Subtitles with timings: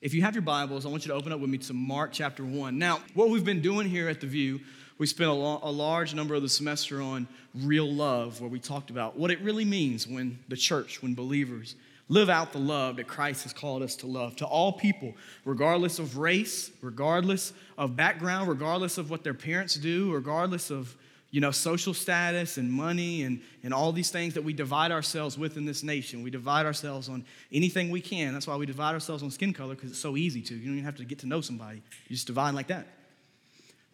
[0.00, 2.12] If you have your Bibles, I want you to open up with me to Mark
[2.14, 2.78] chapter 1.
[2.78, 4.60] Now, what we've been doing here at The View,
[4.96, 8.58] we spent a, lo- a, large number of the semester on real love, where we
[8.60, 11.74] talked about what it really means when the church, when believers
[12.08, 15.12] live out the love that Christ has called us to love to all people,
[15.44, 20.96] regardless of race, regardless of background, regardless of what their parents do, regardless of
[21.30, 25.38] you know, social status and money and, and all these things that we divide ourselves
[25.38, 26.22] with in this nation.
[26.22, 28.32] We divide ourselves on anything we can.
[28.32, 30.54] That's why we divide ourselves on skin color because it's so easy to.
[30.54, 32.86] You don't even have to get to know somebody, you just divide like that.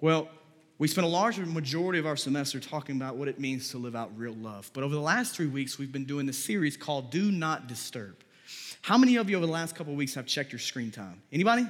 [0.00, 0.28] Well,
[0.78, 3.96] we spent a large majority of our semester talking about what it means to live
[3.96, 4.70] out real love.
[4.74, 8.16] But over the last three weeks, we've been doing this series called Do Not Disturb.
[8.82, 11.22] How many of you over the last couple weeks have checked your screen time?
[11.32, 11.66] Anybody?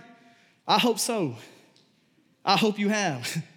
[0.67, 1.37] I hope so.
[2.45, 3.42] I hope you have.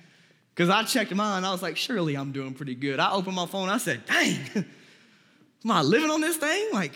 [0.60, 3.00] Because I checked mine, I was like, surely I'm doing pretty good.
[3.00, 6.68] I opened my phone, I said, dang, am I living on this thing?
[6.74, 6.92] Like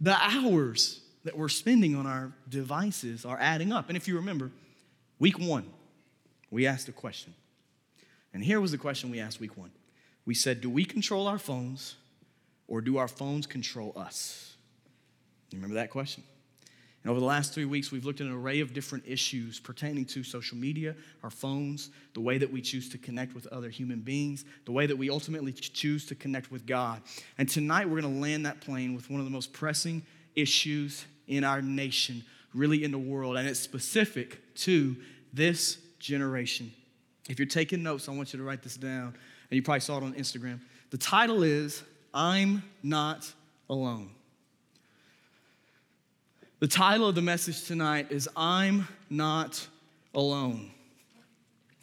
[0.00, 3.86] the hours that we're spending on our devices are adding up.
[3.86, 4.50] And if you remember,
[5.20, 5.70] week one,
[6.50, 7.34] we asked a question.
[8.32, 9.70] And here was the question we asked week one.
[10.26, 11.94] We said, Do we control our phones
[12.66, 14.56] or do our phones control us?
[15.52, 16.24] You remember that question?
[17.04, 20.06] And over the last three weeks, we've looked at an array of different issues pertaining
[20.06, 24.00] to social media, our phones, the way that we choose to connect with other human
[24.00, 27.02] beings, the way that we ultimately choose to connect with God.
[27.36, 30.02] And tonight, we're going to land that plane with one of the most pressing
[30.34, 34.96] issues in our nation, really in the world, and it's specific to
[35.34, 36.72] this generation.
[37.28, 39.98] If you're taking notes, I want you to write this down, and you probably saw
[39.98, 40.58] it on Instagram.
[40.88, 41.82] The title is
[42.14, 43.30] I'm Not
[43.68, 44.10] Alone.
[46.64, 49.68] The title of the message tonight is I'm Not
[50.14, 50.70] Alone.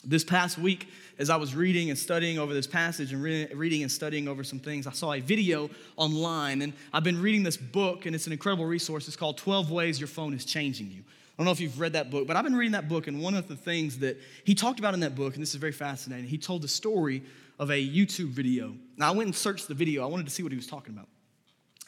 [0.03, 0.87] This past week,
[1.19, 4.43] as I was reading and studying over this passage and re- reading and studying over
[4.43, 6.63] some things, I saw a video online.
[6.63, 9.07] And I've been reading this book, and it's an incredible resource.
[9.07, 11.01] It's called 12 Ways Your Phone is Changing You.
[11.01, 13.21] I don't know if you've read that book, but I've been reading that book, and
[13.21, 15.73] one of the things that he talked about in that book, and this is very
[15.73, 17.21] fascinating, he told the story
[17.59, 18.73] of a YouTube video.
[18.97, 20.95] Now, I went and searched the video, I wanted to see what he was talking
[20.95, 21.07] about.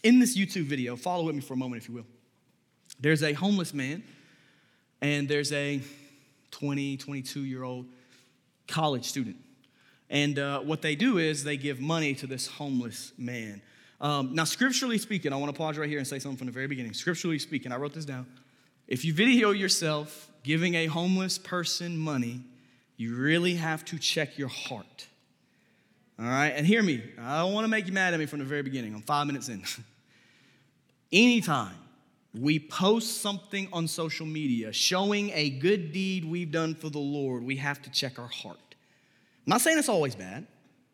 [0.04, 2.06] In this YouTube video, follow with me for a moment, if you will.
[3.00, 4.04] There's a homeless man,
[5.02, 5.82] and there's a
[6.52, 7.86] 20, 22 year old
[8.68, 9.38] college student.
[10.10, 13.62] And uh, what they do is they give money to this homeless man.
[14.00, 16.54] Um, now, scripturally speaking, I want to pause right here and say something from the
[16.54, 16.94] very beginning.
[16.94, 18.28] Scripturally speaking, I wrote this down.
[18.88, 22.42] If you video yourself giving a homeless person money,
[22.98, 25.08] you really have to check your heart.
[26.20, 26.50] All right?
[26.50, 28.62] And hear me, I don't want to make you mad at me from the very
[28.62, 28.94] beginning.
[28.94, 29.64] I'm five minutes in.
[31.12, 31.76] Anytime
[32.34, 37.44] we post something on social media showing a good deed we've done for the Lord,
[37.44, 38.58] we have to check our heart.
[39.46, 40.48] I'm not saying it's always bad.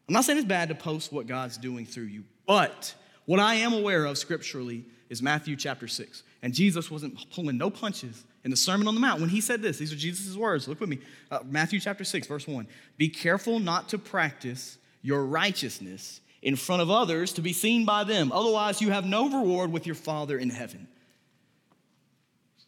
[0.08, 2.94] I'm not saying it's bad to post what God's doing through you, but
[3.26, 6.24] what I am aware of scripturally is Matthew chapter 6.
[6.42, 9.62] And Jesus wasn't pulling no punches in the Sermon on the Mount when he said
[9.62, 9.78] this.
[9.78, 10.68] These are Jesus' words.
[10.68, 11.00] Look with me.
[11.30, 12.68] Uh, Matthew chapter 6, verse 1.
[12.98, 18.04] Be careful not to practice your righteousness in front of others to be seen by
[18.04, 18.32] them.
[18.32, 20.88] Otherwise, you have no reward with your Father in heaven.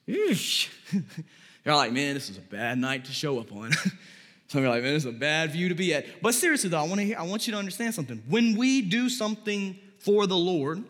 [0.08, 0.70] Eesh.
[1.66, 3.72] You're like, man, this is a bad night to show up on.
[4.48, 6.22] Some of you are like, man, this is a bad view to be at.
[6.22, 8.22] But seriously, though, I want, to hear, I want you to understand something.
[8.28, 10.84] When we do something for the Lord,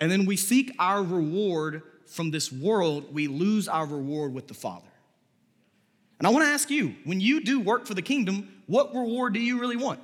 [0.00, 4.54] and then we seek our reward from this world, we lose our reward with the
[4.54, 4.88] Father.
[6.18, 9.32] And I want to ask you when you do work for the kingdom, what reward
[9.32, 10.00] do you really want?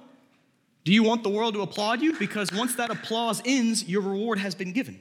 [0.85, 2.17] Do you want the world to applaud you?
[2.19, 4.99] Because once that applause ends, your reward has been given.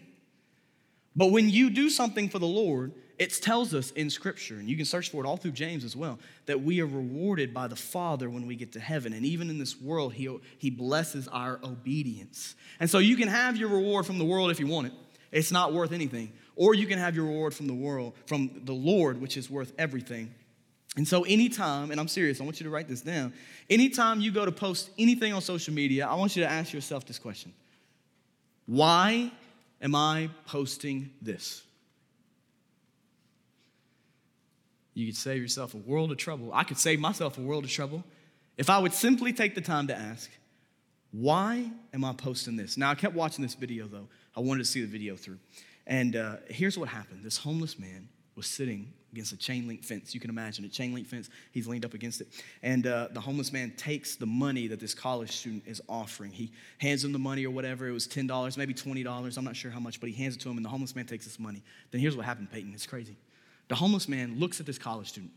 [1.16, 4.78] But when you do something for the Lord, it tells us in Scripture, and you
[4.78, 7.76] can search for it all through James as well, that we are rewarded by the
[7.76, 9.12] Father when we get to heaven.
[9.12, 12.56] And even in this world, He, he blesses our obedience.
[12.80, 14.94] And so you can have your reward from the world if you want it.
[15.34, 16.32] It's not worth anything.
[16.56, 19.74] Or you can have your reward from the world, from the Lord, which is worth
[19.78, 20.34] everything.
[20.96, 23.34] And so, anytime, and I'm serious, I want you to write this down.
[23.70, 27.06] Anytime you go to post anything on social media, I want you to ask yourself
[27.06, 27.54] this question
[28.66, 29.32] Why
[29.82, 31.64] am I posting this?
[34.94, 36.52] You could save yourself a world of trouble.
[36.54, 38.04] I could save myself a world of trouble
[38.60, 40.30] if I would simply take the time to ask,
[41.12, 42.76] why am I posting this?
[42.78, 44.10] Now, I kept watching this video though.
[44.36, 45.40] I wanted to see the video through.
[45.88, 50.14] And uh, here's what happened this homeless man was sitting against a chain link fence.
[50.14, 51.30] You can imagine a chain link fence.
[51.52, 52.28] He's leaned up against it.
[52.62, 56.32] And uh, the homeless man takes the money that this college student is offering.
[56.32, 57.88] He hands him the money or whatever.
[57.88, 59.38] It was $10, maybe $20.
[59.38, 61.06] I'm not sure how much, but he hands it to him, and the homeless man
[61.06, 61.64] takes this money.
[61.92, 62.74] Then here's what happened, Peyton.
[62.74, 63.18] It's crazy.
[63.70, 65.32] The homeless man looks at this college student.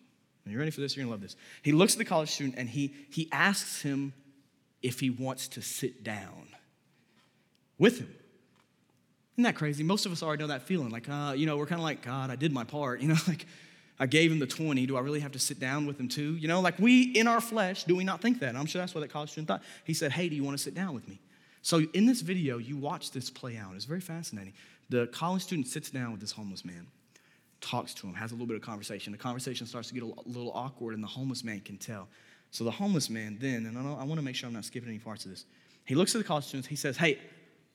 [0.47, 0.97] Are you ready for this?
[0.97, 1.37] You're gonna love this.
[1.63, 4.13] He looks at the college student and he, he asks him
[4.83, 6.49] if he wants to sit down
[7.79, 8.13] with him.
[9.35, 9.83] Isn't that crazy?
[9.85, 10.91] Most of us already know that feeling.
[10.91, 13.01] Like, uh, you know, we're kind of like, God, I did my part.
[13.03, 13.47] You know, like,
[13.99, 14.87] I gave him the 20.
[14.87, 16.37] Do I really have to sit down with him too?
[16.37, 18.49] You know, like we in our flesh, do we not think that?
[18.49, 19.63] And I'm sure that's what that college student thought.
[19.85, 21.21] He said, Hey, do you want to sit down with me?
[21.63, 23.75] So in this video, you watch this play out.
[23.77, 24.55] It's very fascinating.
[24.91, 26.87] The college student sits down with this homeless man,
[27.63, 29.13] talks to him, has a little bit of conversation.
[29.13, 32.09] The conversation starts to get a little awkward, and the homeless man can tell.
[32.51, 34.91] So the homeless man then, and I, I want to make sure I'm not skipping
[34.91, 35.47] any parts of this,
[35.85, 37.19] he looks at the college students, he says, Hey,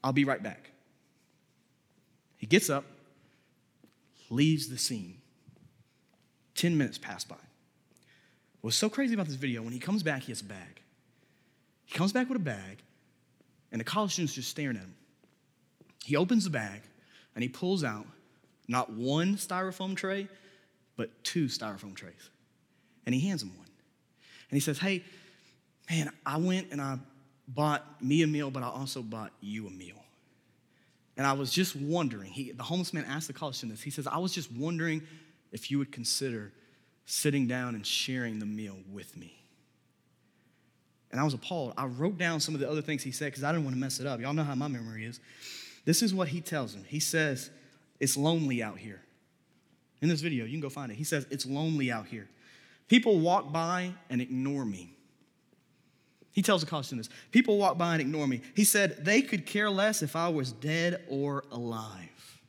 [0.04, 0.70] I'll be right back.
[2.38, 2.86] He gets up,
[4.30, 5.18] leaves the scene.
[6.56, 7.36] 10 minutes pass by.
[8.62, 10.82] What's so crazy about this video, when he comes back, he has a bag.
[11.86, 12.84] He comes back with a bag,
[13.72, 14.96] and the college student's just staring at him.
[16.04, 16.82] He opens the bag,
[17.36, 18.06] and he pulls out
[18.68, 20.28] not one styrofoam tray,
[20.96, 22.30] but two styrofoam trays.
[23.06, 23.68] And he hands him one.
[24.50, 25.04] And he says, Hey,
[25.90, 26.98] man, I went and I
[27.48, 30.04] bought me a meal, but I also bought you a meal.
[31.16, 33.82] And I was just wondering, he, the homeless man asked the student this.
[33.82, 35.02] He says, I was just wondering
[35.52, 36.52] if you would consider
[37.06, 39.34] sitting down and sharing the meal with me.
[41.10, 41.74] And I was appalled.
[41.78, 43.80] I wrote down some of the other things he said because I didn't want to
[43.80, 44.20] mess it up.
[44.20, 45.20] Y'all know how my memory is.
[45.86, 46.84] This is what he tells him.
[46.86, 47.50] He says,
[48.00, 49.02] It's lonely out here.
[50.02, 50.96] In this video, you can go find it.
[50.96, 52.30] He says, It's lonely out here.
[52.88, 54.94] People walk by and ignore me.
[56.32, 58.42] He tells the college students, People walk by and ignore me.
[58.56, 62.40] He said, They could care less if I was dead or alive.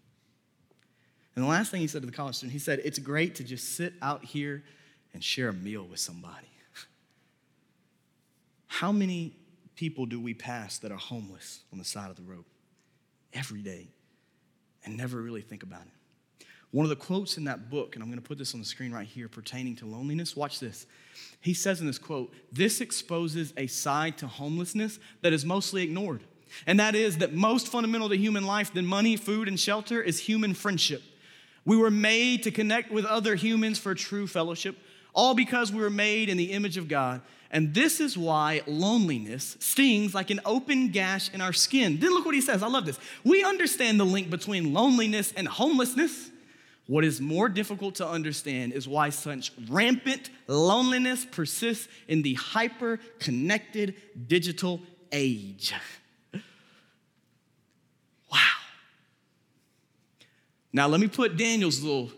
[1.35, 3.45] And the last thing he said to the college student, he said, It's great to
[3.45, 4.63] just sit out here
[5.15, 6.49] and share a meal with somebody.
[8.67, 9.35] How many
[9.75, 12.45] people do we pass that are homeless on the side of the road
[13.33, 13.89] every day
[14.85, 16.47] and never really think about it?
[16.71, 18.67] One of the quotes in that book, and I'm going to put this on the
[18.67, 20.87] screen right here pertaining to loneliness, watch this.
[21.41, 26.23] He says in this quote, This exposes a side to homelessness that is mostly ignored.
[26.67, 30.21] And that is that most fundamental to human life than money, food, and shelter is
[30.21, 31.03] human friendship.
[31.65, 34.77] We were made to connect with other humans for true fellowship,
[35.19, 37.21] all because we were made in the image of God.
[37.51, 41.99] And this is why loneliness stings like an open gash in our skin.
[41.99, 42.63] Then look what he says.
[42.63, 43.01] I love this.
[43.25, 46.31] We understand the link between loneliness and homelessness.
[46.87, 53.01] What is more difficult to understand is why such rampant loneliness persists in the hyper
[53.19, 53.97] connected
[54.29, 54.81] digital
[55.11, 55.75] age.
[58.31, 58.39] wow.
[60.73, 62.13] Now, let me put Daniel's little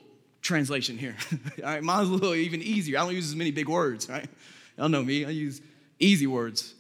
[0.51, 1.17] translation here.
[1.59, 2.99] All right, mine's a little even easier.
[2.99, 4.29] I don't use as many big words, right?
[4.77, 5.61] Y'all know me, I use
[6.01, 6.75] easy words.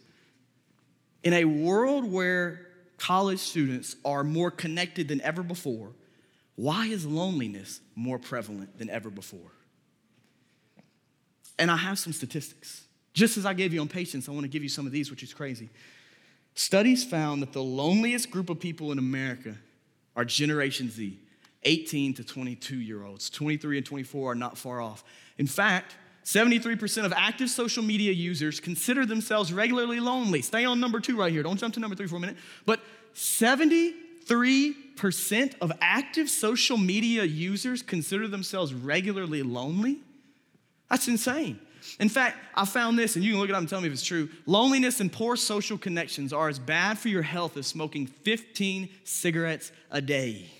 [1.22, 5.92] In a world where college students are more connected than ever before,
[6.56, 9.52] why is loneliness more prevalent than ever before?
[11.56, 12.84] And I have some statistics.
[13.12, 15.10] Just as I gave you on patience, I want to give you some of these,
[15.10, 15.68] which is crazy.
[16.54, 19.54] Studies found that the loneliest group of people in America
[20.16, 21.18] are Generation Z,
[21.64, 23.28] 18 to 22 year olds.
[23.30, 25.04] 23 and 24 are not far off.
[25.38, 30.42] In fact, 73% of active social media users consider themselves regularly lonely.
[30.42, 31.42] Stay on number two right here.
[31.42, 32.36] Don't jump to number three for a minute.
[32.66, 32.80] But
[33.14, 39.98] 73% of active social media users consider themselves regularly lonely.
[40.88, 41.58] That's insane.
[41.98, 43.92] In fact, I found this, and you can look it up and tell me if
[43.92, 44.28] it's true.
[44.44, 49.72] Loneliness and poor social connections are as bad for your health as smoking 15 cigarettes
[49.90, 50.50] a day.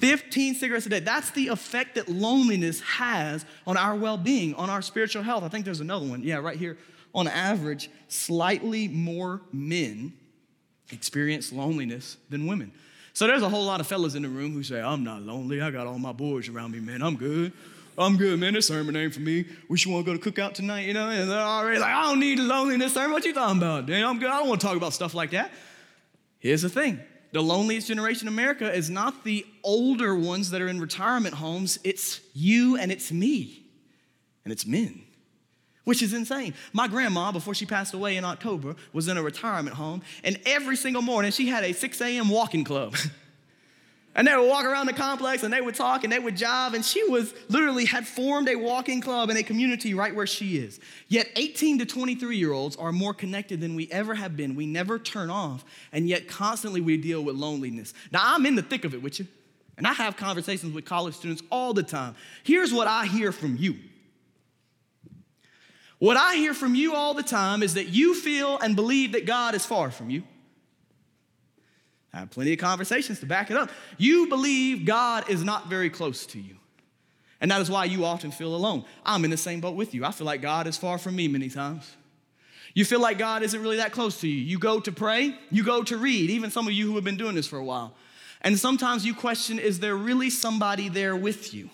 [0.00, 1.00] 15 cigarettes a day.
[1.00, 5.44] That's the effect that loneliness has on our well being, on our spiritual health.
[5.44, 6.22] I think there's another one.
[6.22, 6.78] Yeah, right here.
[7.14, 10.12] On average, slightly more men
[10.90, 12.72] experience loneliness than women.
[13.12, 15.60] So there's a whole lot of fellas in the room who say, I'm not lonely.
[15.60, 17.02] I got all my boys around me, man.
[17.02, 17.52] I'm good.
[17.98, 18.54] I'm good, man.
[18.54, 19.44] This sermon ain't for me.
[19.68, 21.10] Wish you want to go to cookout tonight, you know?
[21.10, 23.12] And they're already like, I don't need a loneliness sermon.
[23.12, 23.86] What you talking about?
[23.86, 24.30] Damn, I'm good.
[24.30, 25.52] I don't want to talk about stuff like that.
[26.38, 27.00] Here's the thing.
[27.32, 31.78] The loneliest generation in America is not the older ones that are in retirement homes.
[31.84, 33.64] It's you and it's me.
[34.44, 35.02] And it's men
[35.84, 36.54] which is insane.
[36.72, 40.76] My grandma, before she passed away in October, was in a retirement home, and every
[40.76, 42.28] single morning she had a 6 a.m.
[42.28, 42.94] walking club.
[44.14, 46.74] and they would walk around the complex and they would talk and they would jive,
[46.74, 50.58] and she was literally had formed a walking club and a community right where she
[50.58, 50.80] is.
[51.08, 54.56] Yet 18 to 23 year olds are more connected than we ever have been.
[54.56, 57.94] We never turn off, and yet constantly we deal with loneliness.
[58.10, 59.28] Now, I'm in the thick of it with you,
[59.76, 62.16] and I have conversations with college students all the time.
[62.42, 63.76] Here's what I hear from you.
[66.00, 69.26] What I hear from you all the time is that you feel and believe that
[69.26, 70.24] God is far from you.
[72.12, 73.70] I have plenty of conversations to back it up.
[73.96, 76.56] You believe God is not very close to you.
[77.40, 78.84] And that is why you often feel alone.
[79.04, 80.04] I'm in the same boat with you.
[80.04, 81.96] I feel like God is far from me many times.
[82.74, 84.36] You feel like God isn't really that close to you.
[84.36, 87.16] You go to pray, you go to read, even some of you who have been
[87.16, 87.94] doing this for a while.
[88.42, 91.70] And sometimes you question is there really somebody there with you?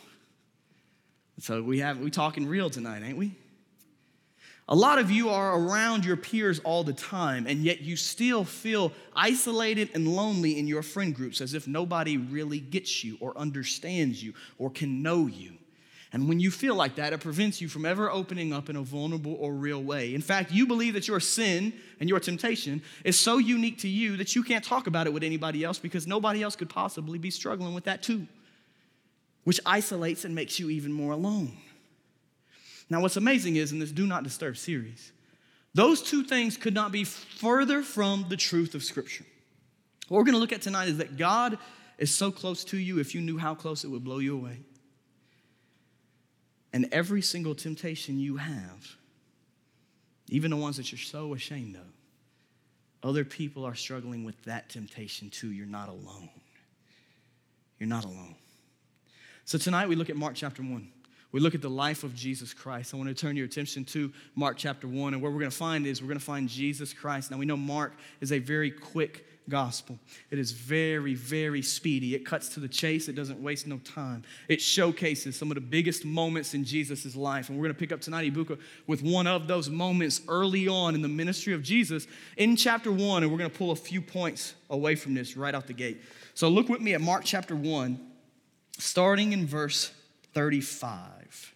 [1.38, 3.35] So we have we talking real tonight, ain't we?
[4.69, 8.43] A lot of you are around your peers all the time, and yet you still
[8.43, 13.37] feel isolated and lonely in your friend groups as if nobody really gets you or
[13.39, 15.53] understands you or can know you.
[16.13, 18.83] And when you feel like that, it prevents you from ever opening up in a
[18.83, 20.15] vulnerable or real way.
[20.15, 24.17] In fact, you believe that your sin and your temptation is so unique to you
[24.17, 27.31] that you can't talk about it with anybody else because nobody else could possibly be
[27.31, 28.27] struggling with that too,
[29.45, 31.57] which isolates and makes you even more alone.
[32.88, 35.12] Now, what's amazing is in this Do Not Disturb series,
[35.75, 39.26] those two things could not be further from the truth of Scripture.
[40.09, 41.59] What we're going to look at tonight is that God
[41.99, 44.61] is so close to you, if you knew how close, it would blow you away.
[46.73, 48.97] And every single temptation you have,
[50.28, 51.87] even the ones that you're so ashamed of,
[53.02, 55.52] other people are struggling with that temptation too.
[55.52, 56.28] You're not alone.
[57.78, 58.35] You're not alone.
[59.45, 60.88] So tonight we look at Mark chapter 1
[61.37, 62.95] we look at the life of Jesus Christ.
[62.95, 65.12] I want to turn your attention to Mark chapter 1.
[65.12, 67.31] And what we're going to find is we're going to find Jesus Christ.
[67.31, 69.99] Now, we know Mark is a very quick gospel.
[70.31, 72.14] It is very, very speedy.
[72.14, 74.23] It cuts to the chase, it doesn't waste no time.
[74.49, 77.50] It showcases some of the biggest moments in Jesus' life.
[77.50, 80.95] And we're going to pick up tonight, Ibuka, with one of those moments early on
[80.95, 82.07] in the ministry of Jesus
[82.38, 83.25] in chapter 1.
[83.25, 86.00] And we're going to pull a few points away from this right out the gate.
[86.33, 88.00] So look with me at Mark chapter 1,
[88.78, 89.93] starting in verse
[90.37, 91.55] 35.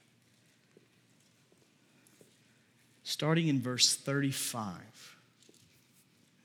[3.02, 4.72] Starting in verse 35,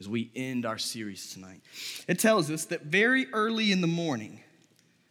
[0.01, 1.61] as we end our series tonight,
[2.09, 4.41] it tells us that very early in the morning,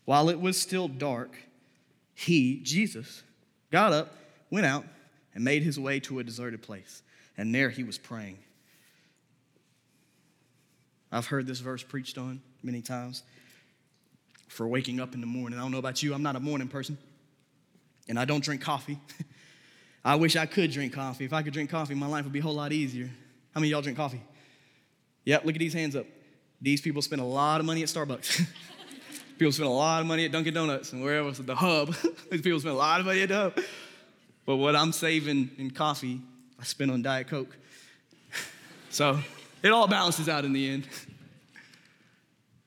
[0.05, 1.35] while it was still dark,
[2.13, 3.23] he, Jesus,
[3.73, 4.13] got up,
[4.51, 4.85] went out,
[5.35, 7.03] and made his way to a deserted place.
[7.39, 8.37] And there he was praying.
[11.11, 13.23] I've heard this verse preached on many times
[14.47, 15.59] for waking up in the morning.
[15.59, 16.99] I don't know about you, I'm not a morning person
[18.09, 18.99] and I don't drink coffee.
[20.05, 21.25] I wish I could drink coffee.
[21.25, 23.09] If I could drink coffee, my life would be a whole lot easier.
[23.55, 24.21] How many y'all drink coffee?
[25.25, 26.07] Yep, look at these hands up.
[26.61, 28.47] These people spend a lot of money at Starbucks.
[29.39, 31.95] people spend a lot of money at Dunkin' Donuts and wherever else, the hub.
[32.31, 33.61] These people spend a lot of money at the hub.
[34.47, 36.21] But what I'm saving in coffee,
[36.61, 37.57] I spend on Diet Coke.
[38.91, 39.19] so
[39.63, 40.87] it all balances out in the end.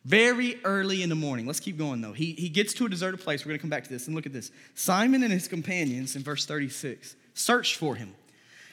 [0.07, 1.45] Very early in the morning.
[1.45, 2.13] Let's keep going though.
[2.13, 3.43] He, he gets to a deserted place.
[3.43, 4.51] We're going to come back to this and look at this.
[4.73, 8.15] Simon and his companions in verse 36 searched for him.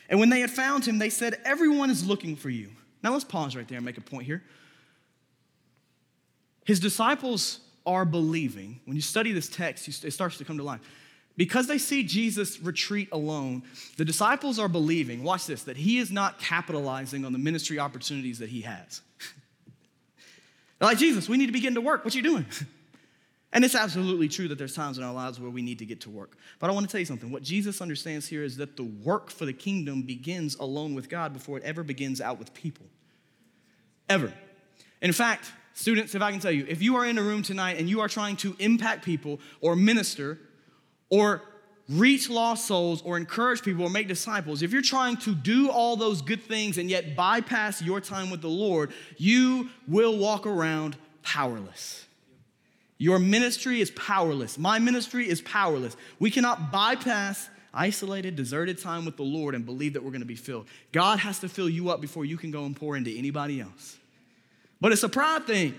[0.08, 2.70] And when they had found him, they said, Everyone is looking for you.
[3.02, 4.44] Now let's pause right there and make a point here.
[6.66, 8.78] His disciples are believing.
[8.84, 10.82] When you study this text, it starts to come to life.
[11.36, 13.64] Because they see Jesus retreat alone,
[13.96, 18.38] the disciples are believing, watch this, that he is not capitalizing on the ministry opportunities
[18.38, 19.00] that he has.
[20.78, 22.04] They're like, Jesus, we need to be getting to work.
[22.04, 22.46] What you doing?
[23.54, 26.00] And it's absolutely true that there's times in our lives where we need to get
[26.00, 26.36] to work.
[26.58, 27.30] But I want to tell you something.
[27.30, 31.32] What Jesus understands here is that the work for the kingdom begins alone with God
[31.32, 32.84] before it ever begins out with people.
[34.08, 34.32] Ever.
[35.00, 37.78] In fact, students, if I can tell you, if you are in a room tonight
[37.78, 40.40] and you are trying to impact people or minister
[41.08, 41.42] or
[41.88, 45.96] reach lost souls or encourage people or make disciples, if you're trying to do all
[45.96, 50.96] those good things and yet bypass your time with the Lord, you will walk around
[51.22, 52.06] powerless.
[52.96, 54.56] Your ministry is powerless.
[54.56, 55.96] My ministry is powerless.
[56.18, 60.26] We cannot bypass isolated, deserted time with the Lord and believe that we're going to
[60.26, 60.66] be filled.
[60.92, 63.98] God has to fill you up before you can go and pour into anybody else.
[64.80, 65.74] But it's a pride thing.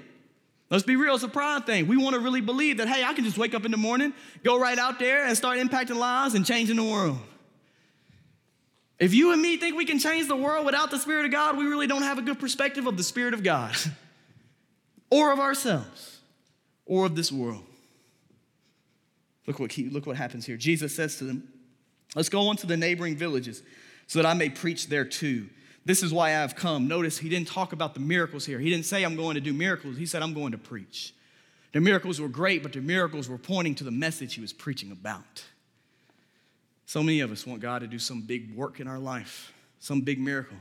[0.70, 1.88] Let's be real, it's a pride thing.
[1.88, 4.14] We want to really believe that, hey, I can just wake up in the morning,
[4.44, 7.20] go right out there, and start impacting lives and changing the world.
[8.98, 11.58] If you and me think we can change the world without the Spirit of God,
[11.58, 13.76] we really don't have a good perspective of the Spirit of God
[15.12, 16.20] or of ourselves
[16.86, 17.64] or of this world.
[19.46, 20.58] Look what, look what happens here.
[20.58, 21.48] Jesus says to them,
[22.16, 23.62] Let's go on to the neighboring villages
[24.08, 25.50] so that I may preach there too.
[25.86, 26.88] This is why I've come.
[26.88, 28.60] Notice he didn't talk about the miracles here.
[28.60, 29.98] He didn't say, I'm going to do miracles.
[29.98, 31.14] He said, I'm going to preach.
[31.74, 34.92] The miracles were great, but the miracles were pointing to the message he was preaching
[34.92, 35.44] about.
[36.88, 40.02] So many of us want God to do some big work in our life, some
[40.02, 40.58] big miracle.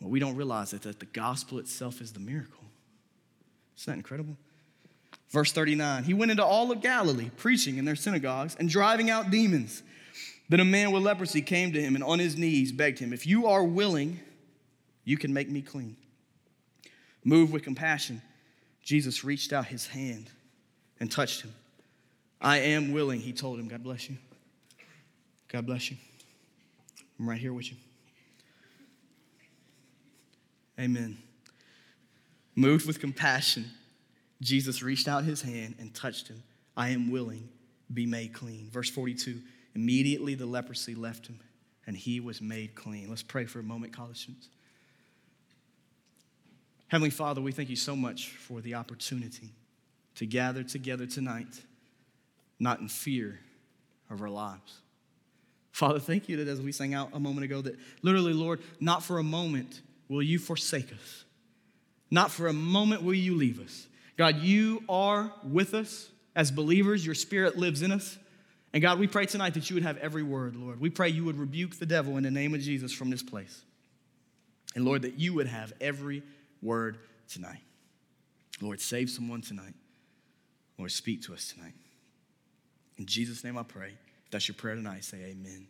[0.00, 2.64] Well, we don't realize that, that the gospel itself is the miracle.
[3.78, 4.36] Isn't that incredible?
[5.30, 9.30] Verse 39 He went into all of Galilee, preaching in their synagogues and driving out
[9.30, 9.82] demons.
[10.48, 13.26] Then a man with leprosy came to him and on his knees begged him, If
[13.26, 14.20] you are willing,
[15.04, 15.96] you can make me clean.
[17.24, 18.22] Moved with compassion,
[18.82, 20.30] Jesus reached out his hand
[21.00, 21.52] and touched him.
[22.40, 23.66] I am willing, he told him.
[23.66, 24.16] God bless you.
[25.48, 25.96] God bless you.
[27.18, 27.76] I'm right here with you.
[30.78, 31.16] Amen.
[32.54, 33.64] Moved with compassion,
[34.40, 36.42] Jesus reached out his hand and touched him.
[36.76, 37.48] I am willing.
[37.92, 38.68] be made clean.
[38.70, 39.40] Verse 42
[39.76, 41.38] immediately the leprosy left him
[41.86, 43.10] and he was made clean.
[43.10, 44.48] Let's pray for a moment, college students.
[46.88, 49.50] Heavenly Father, we thank you so much for the opportunity
[50.14, 51.60] to gather together tonight,
[52.58, 53.38] not in fear
[54.08, 54.80] of our lives.
[55.72, 59.02] Father, thank you that as we sang out a moment ago, that literally, Lord, not
[59.02, 61.24] for a moment will you forsake us.
[62.10, 63.88] Not for a moment will you leave us.
[64.16, 67.04] God, you are with us as believers.
[67.04, 68.16] Your spirit lives in us.
[68.76, 70.78] And God, we pray tonight that you would have every word, Lord.
[70.78, 73.62] We pray you would rebuke the devil in the name of Jesus from this place.
[74.74, 76.22] And Lord, that you would have every
[76.60, 77.62] word tonight.
[78.60, 79.72] Lord, save someone tonight.
[80.76, 81.72] Lord, speak to us tonight.
[82.98, 83.94] In Jesus' name I pray.
[84.26, 85.68] If that's your prayer tonight, say amen.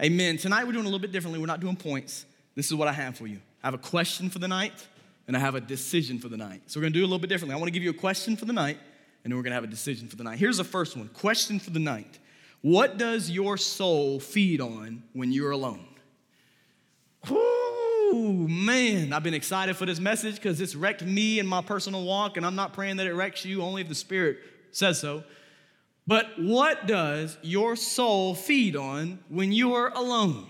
[0.00, 0.36] Amen.
[0.36, 1.40] Tonight we're doing a little bit differently.
[1.40, 2.26] We're not doing points.
[2.54, 3.40] This is what I have for you.
[3.60, 4.86] I have a question for the night,
[5.26, 6.62] and I have a decision for the night.
[6.68, 7.56] So we're gonna do it a little bit differently.
[7.56, 8.78] I wanna give you a question for the night,
[9.24, 10.38] and then we're gonna have a decision for the night.
[10.38, 12.18] Here's the first one question for the night
[12.60, 15.86] What does your soul feed on when you're alone?
[17.30, 22.04] Ooh, man, I've been excited for this message because it's wrecked me in my personal
[22.04, 24.38] walk, and I'm not praying that it wrecks you, only if the Spirit
[24.70, 25.24] says so.
[26.06, 30.46] But what does your soul feed on when you're alone?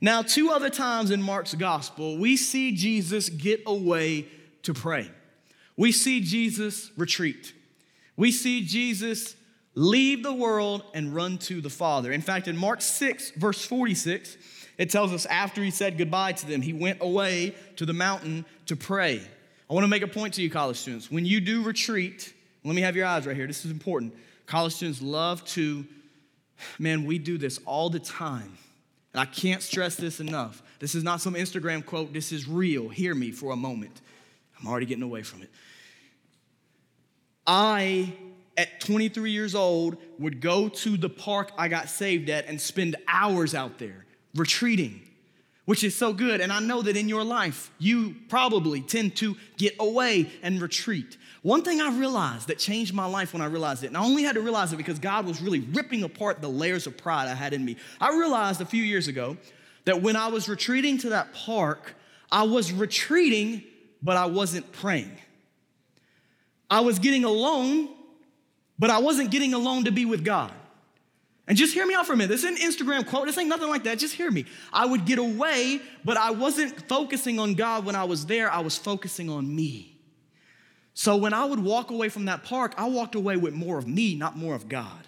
[0.00, 4.28] Now, two other times in Mark's gospel, we see Jesus get away
[4.62, 5.10] to pray.
[5.76, 7.54] We see Jesus retreat.
[8.16, 9.36] We see Jesus
[9.74, 12.12] leave the world and run to the Father.
[12.12, 14.36] In fact, in Mark 6, verse 46,
[14.78, 18.44] it tells us after he said goodbye to them, he went away to the mountain
[18.66, 19.20] to pray.
[19.70, 21.10] I want to make a point to you, college students.
[21.10, 23.46] When you do retreat, let me have your eyes right here.
[23.46, 24.14] This is important.
[24.46, 25.86] College students love to,
[26.78, 28.58] man, we do this all the time.
[29.12, 30.62] And I can't stress this enough.
[30.78, 32.88] This is not some Instagram quote, this is real.
[32.88, 34.00] Hear me for a moment.
[34.60, 35.50] I'm already getting away from it.
[37.46, 38.14] I,
[38.56, 42.96] at 23 years old, would go to the park I got saved at and spend
[43.08, 45.00] hours out there retreating,
[45.64, 46.40] which is so good.
[46.40, 51.18] And I know that in your life, you probably tend to get away and retreat.
[51.42, 54.22] One thing I realized that changed my life when I realized it, and I only
[54.22, 57.34] had to realize it because God was really ripping apart the layers of pride I
[57.34, 57.76] had in me.
[58.00, 59.36] I realized a few years ago
[59.84, 61.96] that when I was retreating to that park,
[62.30, 63.64] I was retreating,
[64.02, 65.18] but I wasn't praying.
[66.72, 67.90] I was getting alone,
[68.78, 70.50] but I wasn't getting alone to be with God.
[71.46, 72.28] And just hear me out for a minute.
[72.28, 73.26] This isn't Instagram quote.
[73.26, 73.98] This ain't nothing like that.
[73.98, 74.46] Just hear me.
[74.72, 78.50] I would get away, but I wasn't focusing on God when I was there.
[78.50, 80.00] I was focusing on me.
[80.94, 83.86] So when I would walk away from that park, I walked away with more of
[83.86, 85.06] me, not more of God.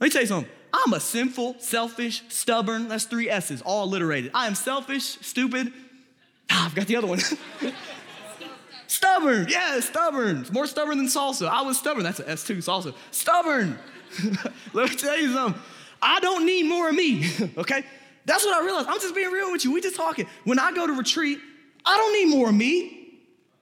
[0.00, 0.50] Let me tell you something.
[0.72, 4.30] I'm a sinful, selfish, stubborn, that's three S's, all alliterated.
[4.32, 5.74] I am selfish, stupid.
[6.50, 7.20] Ah, I've got the other one.
[8.88, 10.44] stubborn, yeah, stubborn.
[10.50, 11.48] More stubborn than salsa.
[11.48, 12.02] I was stubborn.
[12.02, 12.92] That's an S too, salsa.
[13.12, 13.78] Stubborn.
[14.72, 15.62] Let me tell you something.
[16.02, 17.84] I don't need more of me, okay?
[18.24, 18.88] That's what I realized.
[18.88, 19.72] I'm just being real with you.
[19.72, 20.26] We just talking.
[20.44, 21.38] When I go to retreat,
[21.84, 22.98] I don't need more of me.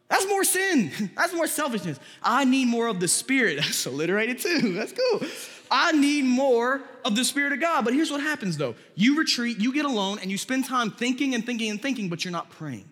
[0.08, 0.92] That's more sin.
[1.16, 1.98] That's more selfishness.
[2.22, 3.56] I need more of the Spirit.
[3.56, 4.72] That's alliterated too.
[4.74, 5.28] That's cool.
[5.70, 7.84] I need more of the Spirit of God.
[7.84, 11.34] But here's what happens though you retreat, you get alone, and you spend time thinking
[11.34, 12.88] and thinking and thinking, but you're not praying.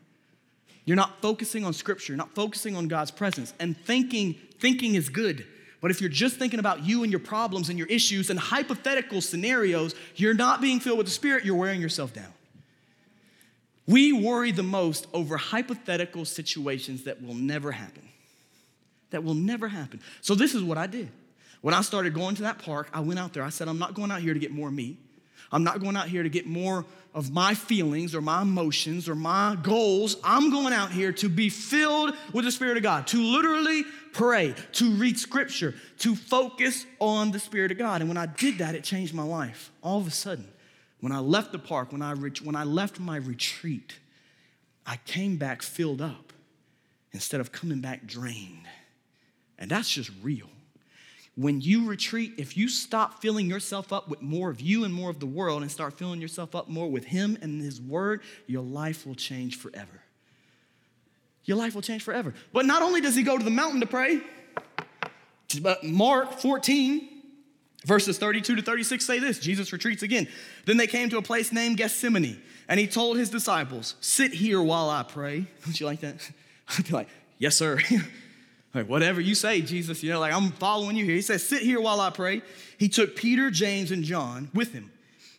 [0.85, 3.55] You're not focusing on Scripture, you're not focusing on God's presence.
[3.59, 5.47] And thinking, thinking is good.
[5.81, 9.21] But if you're just thinking about you and your problems and your issues and hypothetical
[9.21, 12.33] scenarios, you're not being filled with the Spirit, you're wearing yourself down.
[13.87, 18.09] We worry the most over hypothetical situations that will never happen.
[19.11, 20.01] That will never happen.
[20.23, 21.11] So, this is what I did.
[21.61, 23.43] When I started going to that park, I went out there.
[23.43, 24.99] I said, I'm not going out here to get more me.
[25.53, 29.15] I'm not going out here to get more of my feelings or my emotions or
[29.15, 30.17] my goals.
[30.25, 34.55] I'm going out here to be filled with the Spirit of God, to literally pray,
[34.73, 38.01] to read scripture, to focus on the Spirit of God.
[38.01, 39.71] And when I did that, it changed my life.
[39.83, 40.49] All of a sudden,
[41.01, 43.99] when I left the park, when I, re- when I left my retreat,
[44.87, 46.33] I came back filled up
[47.13, 48.67] instead of coming back drained.
[49.59, 50.49] And that's just real.
[51.37, 55.11] When you retreat, if you stop filling yourself up with more of you and more
[55.11, 58.63] of the world and start filling yourself up more with Him and His Word, your
[58.63, 60.03] life will change forever.
[61.45, 62.35] Your life will change forever.
[62.53, 64.21] But not only does He go to the mountain to pray,
[65.61, 67.11] but Mark 14,
[67.85, 70.27] Verses 32 to 36 say this Jesus retreats again.
[70.65, 74.63] Then they came to a place named Gethsemane, and he told his disciples, Sit here
[74.63, 75.47] while I pray.
[75.65, 76.17] Don't you like that?
[76.79, 77.79] I'd be like, Yes, sir.
[78.75, 81.15] like, whatever you say, Jesus, you know, like I'm following you here.
[81.15, 82.43] He says, Sit here while I pray.
[82.77, 84.91] He took Peter, James, and John with him,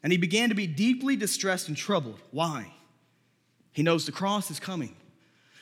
[0.02, 2.20] and he began to be deeply distressed and troubled.
[2.32, 2.72] Why?
[3.74, 4.96] He knows the cross is coming.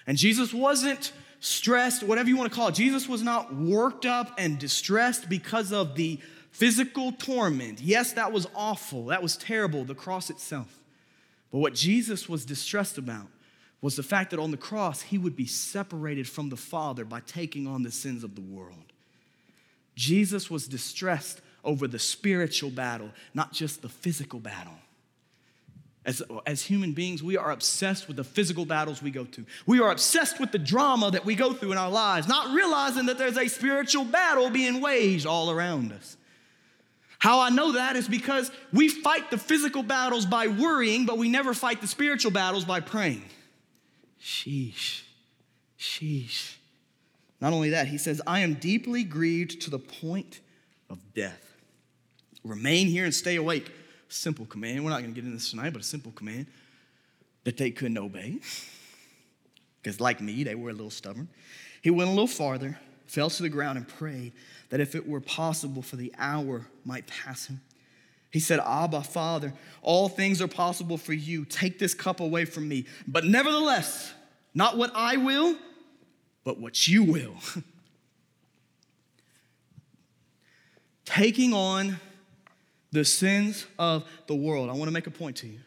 [0.05, 2.75] And Jesus wasn't stressed, whatever you want to call it.
[2.75, 6.19] Jesus was not worked up and distressed because of the
[6.51, 7.81] physical torment.
[7.81, 9.05] Yes, that was awful.
[9.05, 10.79] That was terrible, the cross itself.
[11.51, 13.27] But what Jesus was distressed about
[13.83, 17.19] was the fact that on the cross, he would be separated from the Father by
[17.19, 18.93] taking on the sins of the world.
[19.93, 24.73] Jesus was distressed over the spiritual battle, not just the physical battle.
[26.05, 29.45] As, as human beings, we are obsessed with the physical battles we go to.
[29.65, 33.07] We are obsessed with the drama that we go through in our lives, not realizing
[33.07, 36.15] that there's a spiritual battle being waged all around us.
[37.19, 41.27] How I know that is because we fight the physical battles by worrying, but we
[41.27, 43.23] never fight the spiritual battles by praying.
[44.23, 45.01] Sheesh.
[45.77, 46.55] Sheesh.
[47.41, 50.39] Not only that, he says, I am deeply grieved to the point
[50.89, 51.55] of death.
[52.45, 53.69] Remain here and stay awake.
[54.07, 54.83] Simple command.
[54.83, 56.47] We're not going to get into this tonight, but a simple command
[57.43, 58.39] that they couldn't obey.
[59.81, 61.27] Because, like me, they were a little stubborn.
[61.81, 64.31] He went a little farther, fell to the ground, and prayed
[64.69, 67.59] that if it were possible for the hour might pass him.
[68.33, 71.45] He said, Abba, Father, all things are possible for you.
[71.45, 72.87] Take this cup away from me.
[73.07, 74.11] But nevertheless,
[74.55, 75.55] not what I will,
[76.43, 77.35] but what you will.
[81.05, 81.99] Taking on
[82.91, 84.71] the sins of the world.
[84.71, 85.59] I want to make a point to you.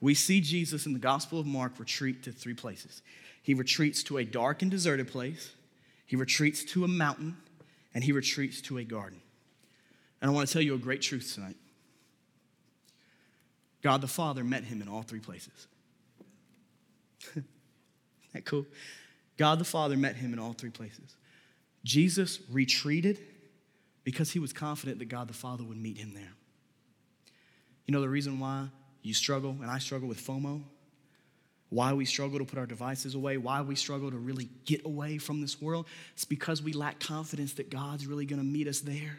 [0.00, 3.02] We see Jesus in the Gospel of Mark retreat to three places.
[3.42, 5.52] He retreats to a dark and deserted place,
[6.06, 7.36] he retreats to a mountain,
[7.92, 9.20] and he retreats to a garden.
[10.22, 11.56] And I want to tell you a great truth tonight.
[13.82, 15.66] God the Father met him in all three places.
[18.34, 18.66] That cool?
[19.38, 21.16] God the Father met him in all three places.
[21.84, 23.18] Jesus retreated
[24.04, 26.32] because he was confident that God the Father would meet him there.
[27.86, 28.68] You know the reason why
[29.02, 30.62] you struggle and I struggle with FOMO?
[31.70, 35.18] Why we struggle to put our devices away, why we struggle to really get away
[35.18, 35.86] from this world?
[36.14, 39.18] It's because we lack confidence that God's really gonna meet us there.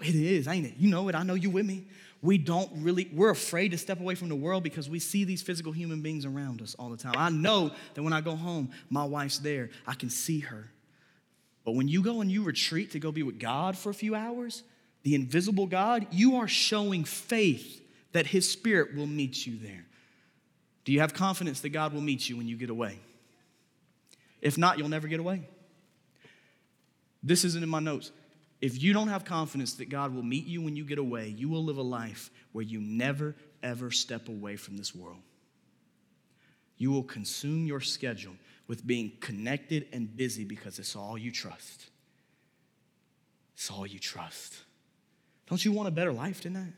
[0.00, 0.74] It is, ain't it?
[0.78, 1.14] You know it.
[1.14, 1.84] I know you with me.
[2.24, 5.42] We don't really, we're afraid to step away from the world because we see these
[5.42, 7.12] physical human beings around us all the time.
[7.18, 9.68] I know that when I go home, my wife's there.
[9.86, 10.70] I can see her.
[11.66, 14.14] But when you go and you retreat to go be with God for a few
[14.14, 14.62] hours,
[15.02, 17.82] the invisible God, you are showing faith
[18.12, 19.84] that His Spirit will meet you there.
[20.86, 23.00] Do you have confidence that God will meet you when you get away?
[24.40, 25.46] If not, you'll never get away.
[27.22, 28.12] This isn't in my notes.
[28.64, 31.50] If you don't have confidence that God will meet you when you get away, you
[31.50, 35.20] will live a life where you never, ever step away from this world.
[36.78, 38.32] You will consume your schedule
[38.66, 41.90] with being connected and busy because it's all you trust.
[43.54, 44.54] It's all you trust.
[45.46, 46.72] Don't you want a better life than that?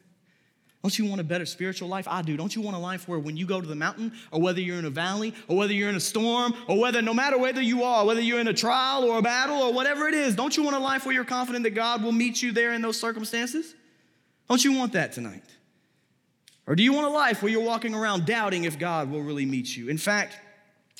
[0.86, 2.06] Don't you want a better spiritual life?
[2.06, 2.36] I do.
[2.36, 4.78] Don't you want a life where when you go to the mountain, or whether you're
[4.78, 7.82] in a valley, or whether you're in a storm, or whether no matter whether you
[7.82, 10.62] are, whether you're in a trial or a battle or whatever it is, don't you
[10.62, 13.74] want a life where you're confident that God will meet you there in those circumstances?
[14.48, 15.42] Don't you want that tonight?
[16.68, 19.44] Or do you want a life where you're walking around doubting if God will really
[19.44, 19.88] meet you?
[19.88, 20.38] In fact,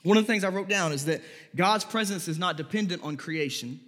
[0.02, 1.20] one of the things I wrote down is that
[1.54, 3.78] God's presence is not dependent on creation.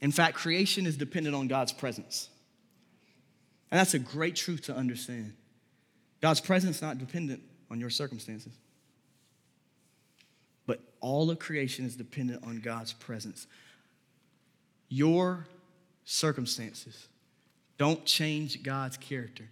[0.00, 2.28] In fact, creation is dependent on God's presence.
[3.70, 5.34] And that's a great truth to understand.
[6.20, 8.52] God's presence not dependent on your circumstances.
[10.66, 13.46] But all of creation is dependent on God's presence.
[14.88, 15.46] Your
[16.04, 17.08] circumstances
[17.78, 19.44] don't change God's character,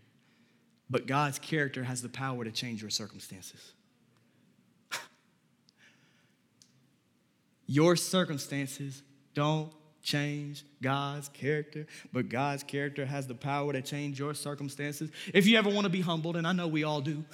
[0.89, 3.73] but God's character has the power to change your circumstances.
[7.67, 9.03] your circumstances
[9.35, 9.73] don't
[10.03, 15.11] change God's character, but God's character has the power to change your circumstances.
[15.33, 17.25] If you ever want to be humbled, and I know we all do,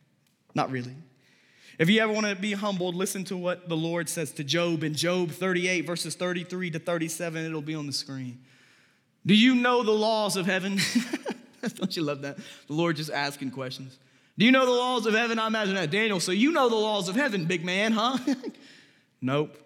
[0.54, 0.94] not really.
[1.78, 4.84] If you ever want to be humbled, listen to what the Lord says to Job
[4.84, 7.44] in Job 38, verses 33 to 37.
[7.44, 8.40] It'll be on the screen.
[9.26, 10.78] Do you know the laws of heaven?
[11.74, 12.36] Don't you love that?
[12.36, 13.98] The Lord just asking questions.
[14.38, 15.38] Do you know the laws of heaven?
[15.38, 15.90] I imagine that.
[15.90, 18.18] Daniel, so you know the laws of heaven, big man, huh?
[19.20, 19.56] nope.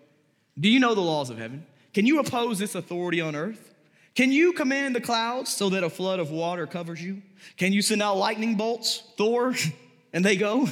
[0.59, 1.67] Do you know the laws of heaven?
[1.95, 3.75] Can you oppose this authority on earth?
[4.15, 7.23] Can you command the clouds so that a flood of water covers you?
[7.57, 9.55] Can you send out lightning bolts, Thor,
[10.13, 10.69] and they go?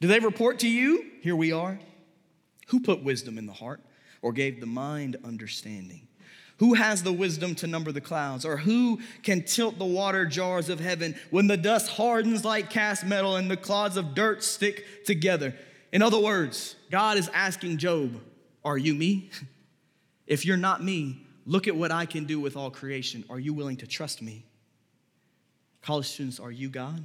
[0.00, 1.04] Do they report to you?
[1.22, 1.78] Here we are.
[2.68, 3.80] Who put wisdom in the heart
[4.22, 6.06] or gave the mind understanding?
[6.58, 8.44] Who has the wisdom to number the clouds?
[8.44, 13.04] Or who can tilt the water jars of heaven when the dust hardens like cast
[13.04, 15.54] metal and the clods of dirt stick together?
[15.92, 18.20] In other words, God is asking Job,
[18.64, 19.30] Are you me?
[20.32, 23.22] If you're not me, look at what I can do with all creation.
[23.28, 24.46] Are you willing to trust me?
[25.82, 27.04] College students, are you God?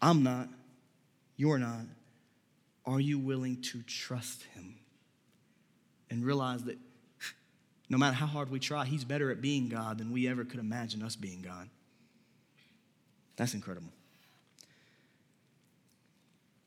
[0.00, 0.48] I'm not.
[1.36, 1.82] You're not.
[2.84, 4.74] Are you willing to trust Him
[6.10, 6.76] and realize that
[7.88, 10.58] no matter how hard we try, He's better at being God than we ever could
[10.58, 11.68] imagine us being God?
[13.36, 13.92] That's incredible.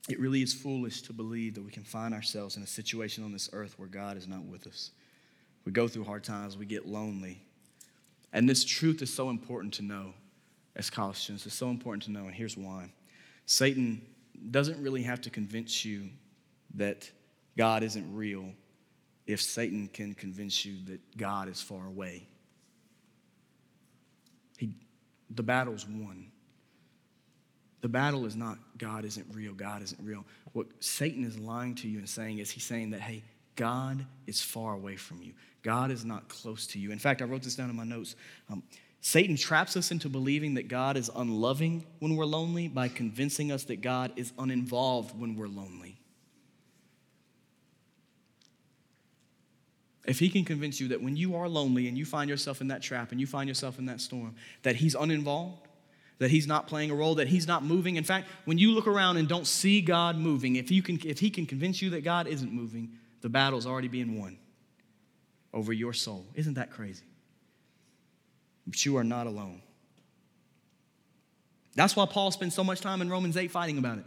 [0.07, 3.31] It really is foolish to believe that we can find ourselves in a situation on
[3.31, 4.91] this earth where God is not with us.
[5.65, 7.41] We go through hard times, we get lonely.
[8.31, 10.13] And this truth is so important to know
[10.75, 11.45] as college students.
[11.45, 12.91] It's so important to know, and here's why.
[13.45, 14.01] Satan
[14.51, 16.09] doesn't really have to convince you
[16.75, 17.09] that
[17.57, 18.51] God isn't real
[19.25, 22.27] if Satan can convince you that God is far away.
[24.57, 24.75] He,
[25.29, 26.31] the battle's won.
[27.85, 30.25] The battle is not God isn't real, God isn't real.
[30.53, 33.21] What Satan is lying to you and saying is he's saying that, hey,
[33.55, 35.33] God is far away from you.
[35.61, 36.91] God is not close to you.
[36.91, 38.15] In fact, I wrote this down in my notes.
[38.49, 38.63] Um,
[39.01, 43.65] Satan traps us into believing that God is unloving when we're lonely by convincing us
[43.65, 45.99] that God is uninvolved when we're lonely.
[50.05, 52.69] If he can convince you that when you are lonely and you find yourself in
[52.69, 55.64] that trap and you find yourself in that storm, that he's uninvolved,
[56.19, 57.97] that he's not playing a role, that he's not moving.
[57.97, 61.19] In fact, when you look around and don't see God moving, if, you can, if
[61.19, 64.37] he can convince you that God isn't moving, the battle's already being won
[65.53, 66.25] over your soul.
[66.35, 67.05] Isn't that crazy?
[68.67, 69.61] But you are not alone.
[71.75, 74.05] That's why Paul spends so much time in Romans 8 fighting about it.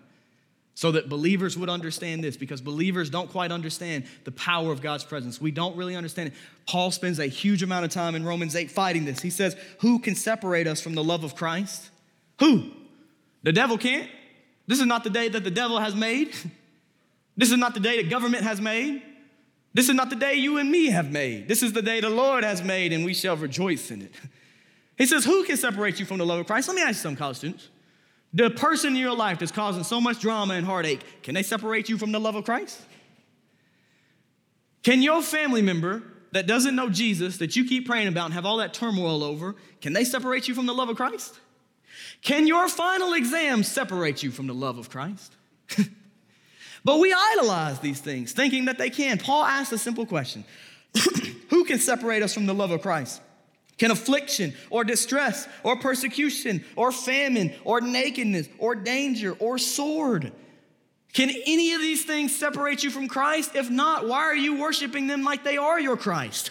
[0.74, 5.02] So that believers would understand this, because believers don't quite understand the power of God's
[5.02, 5.40] presence.
[5.40, 6.34] We don't really understand it.
[6.66, 9.20] Paul spends a huge amount of time in Romans 8 fighting this.
[9.20, 11.90] He says, Who can separate us from the love of Christ?
[12.40, 12.70] Who?
[13.42, 14.08] The devil can't.
[14.66, 16.34] This is not the day that the devil has made.
[17.38, 19.00] This is not the day that government has made.
[19.72, 21.46] This is not the day you and me have made.
[21.46, 24.12] This is the day the Lord has made, and we shall rejoice in it.
[24.96, 26.66] He says, Who can separate you from the love of Christ?
[26.66, 27.68] Let me ask you some college students.
[28.34, 31.88] The person in your life that's causing so much drama and heartache, can they separate
[31.88, 32.82] you from the love of Christ?
[34.82, 38.44] Can your family member that doesn't know Jesus, that you keep praying about and have
[38.44, 41.38] all that turmoil over, can they separate you from the love of Christ?
[42.22, 45.34] Can your final exam separate you from the love of Christ?
[46.84, 49.18] but we idolize these things, thinking that they can.
[49.18, 50.44] Paul asked a simple question
[51.50, 53.22] Who can separate us from the love of Christ?
[53.78, 60.32] Can affliction or distress or persecution or famine or nakedness or danger or sword?
[61.12, 63.54] Can any of these things separate you from Christ?
[63.54, 66.50] If not, why are you worshiping them like they are your Christ?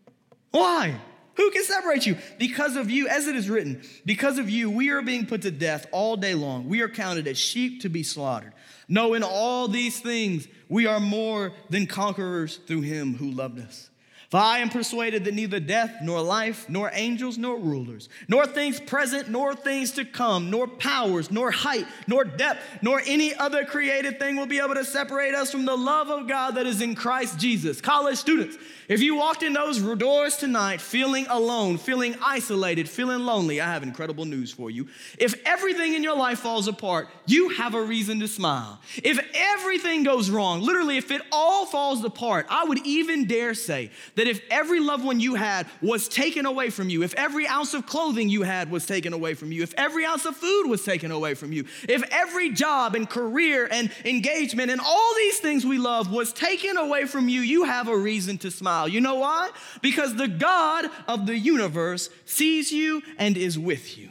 [0.50, 0.98] why?
[1.36, 2.16] Who can separate you?
[2.38, 5.50] Because of you, as it is written, because of you, we are being put to
[5.50, 6.68] death all day long.
[6.68, 8.52] We are counted as sheep to be slaughtered.
[8.88, 13.88] No, in all these things, we are more than conquerors through him who loved us.
[14.32, 18.80] For I am persuaded that neither death, nor life, nor angels, nor rulers, nor things
[18.80, 24.18] present, nor things to come, nor powers, nor height, nor depth, nor any other created
[24.18, 26.94] thing will be able to separate us from the love of God that is in
[26.94, 27.82] Christ Jesus.
[27.82, 28.56] College students,
[28.88, 33.82] if you walked in those doors tonight feeling alone, feeling isolated, feeling lonely, I have
[33.82, 34.88] incredible news for you.
[35.18, 38.80] If everything in your life falls apart, you have a reason to smile.
[39.04, 43.90] If everything goes wrong, literally, if it all falls apart, I would even dare say
[44.14, 47.74] that if every loved one you had was taken away from you, if every ounce
[47.74, 50.84] of clothing you had was taken away from you, if every ounce of food was
[50.84, 55.64] taken away from you, if every job and career and engagement and all these things
[55.64, 58.88] we love was taken away from you, you have a reason to smile.
[58.88, 59.50] You know why?
[59.80, 64.10] Because the God of the universe sees you and is with you.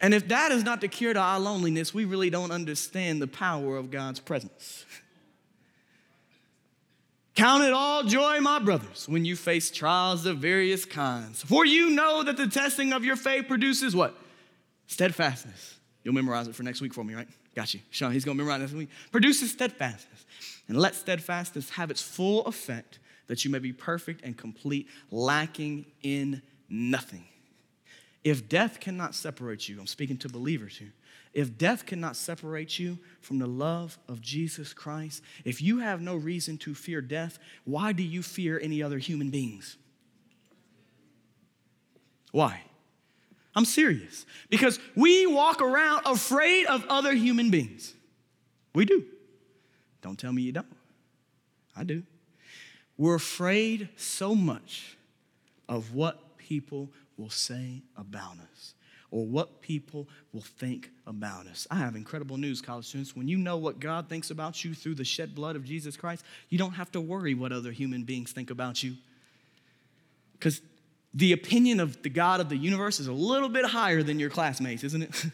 [0.00, 3.26] And if that is not the cure to our loneliness, we really don't understand the
[3.26, 4.84] power of God's presence.
[7.38, 11.40] Count it all joy, my brothers, when you face trials of various kinds.
[11.40, 14.18] For you know that the testing of your faith produces what?
[14.88, 15.76] Steadfastness.
[16.02, 17.28] You'll memorize it for next week for me, right?
[17.54, 17.80] Got you.
[17.90, 18.88] Sean, he's going to memorize it next week.
[19.12, 20.26] Produces steadfastness.
[20.66, 22.98] And let steadfastness have its full effect,
[23.28, 27.24] that you may be perfect and complete, lacking in nothing.
[28.24, 30.92] If death cannot separate you, I'm speaking to believers here.
[31.32, 36.16] If death cannot separate you from the love of Jesus Christ, if you have no
[36.16, 39.76] reason to fear death, why do you fear any other human beings?
[42.32, 42.62] Why?
[43.54, 44.26] I'm serious.
[44.50, 47.94] Because we walk around afraid of other human beings.
[48.74, 49.04] We do.
[50.02, 50.66] Don't tell me you don't.
[51.76, 52.02] I do.
[52.96, 54.96] We're afraid so much
[55.68, 58.74] of what people will say about us
[59.10, 61.66] or what people will think about us.
[61.70, 63.16] I have incredible news, college students.
[63.16, 66.24] When you know what God thinks about you through the shed blood of Jesus Christ,
[66.50, 68.94] you don't have to worry what other human beings think about you.
[70.32, 70.60] Because
[71.14, 74.30] the opinion of the God of the universe is a little bit higher than your
[74.30, 75.26] classmates, isn't it?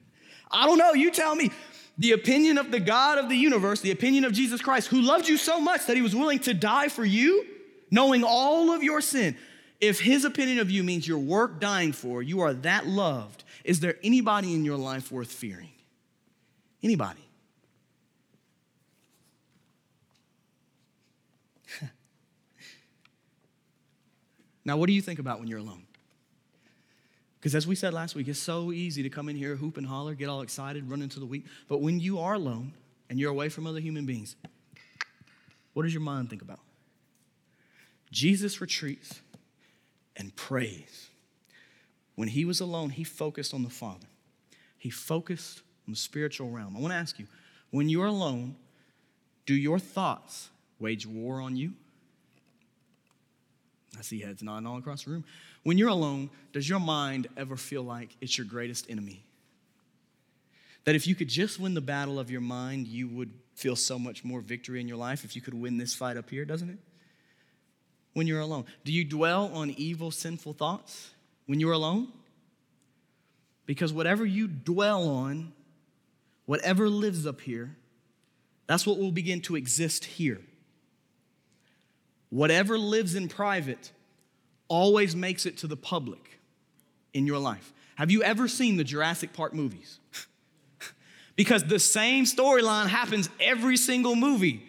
[0.50, 1.50] I don't know, you tell me.
[1.98, 5.28] the opinion of the God of the universe, the opinion of Jesus Christ, who loved
[5.28, 7.44] you so much that he was willing to die for you,
[7.90, 9.36] knowing all of your sin,
[9.80, 13.80] if his opinion of you means you're worth dying for, you are that loved, is
[13.80, 15.70] there anybody in your life worth fearing?
[16.82, 17.20] Anybody?
[24.64, 25.84] now, what do you think about when you're alone?
[27.38, 29.86] Because as we said last week, it's so easy to come in here, hoop and
[29.86, 31.44] holler, get all excited, run into the week.
[31.68, 32.72] But when you are alone
[33.08, 34.34] and you're away from other human beings,
[35.72, 36.58] what does your mind think about?
[38.10, 39.20] Jesus retreats
[40.18, 41.08] and praise.
[42.16, 44.08] When he was alone, he focused on the Father.
[44.76, 46.76] He focused on the spiritual realm.
[46.76, 47.26] I want to ask you,
[47.70, 48.56] when you're alone,
[49.46, 51.72] do your thoughts wage war on you?
[53.96, 55.24] I see heads nodding all across the room.
[55.62, 59.24] When you're alone, does your mind ever feel like it's your greatest enemy?
[60.84, 63.98] That if you could just win the battle of your mind, you would feel so
[63.98, 66.70] much more victory in your life if you could win this fight up here, doesn't
[66.70, 66.78] it?
[68.18, 68.64] When you're alone.
[68.84, 71.10] Do you dwell on evil, sinful thoughts
[71.46, 72.08] when you're alone?
[73.64, 75.52] Because whatever you dwell on,
[76.44, 77.76] whatever lives up here,
[78.66, 80.40] that's what will begin to exist here.
[82.30, 83.92] Whatever lives in private
[84.66, 86.40] always makes it to the public
[87.14, 87.72] in your life.
[87.94, 90.00] Have you ever seen the Jurassic Park movies?
[91.36, 94.67] because the same storyline happens every single movie.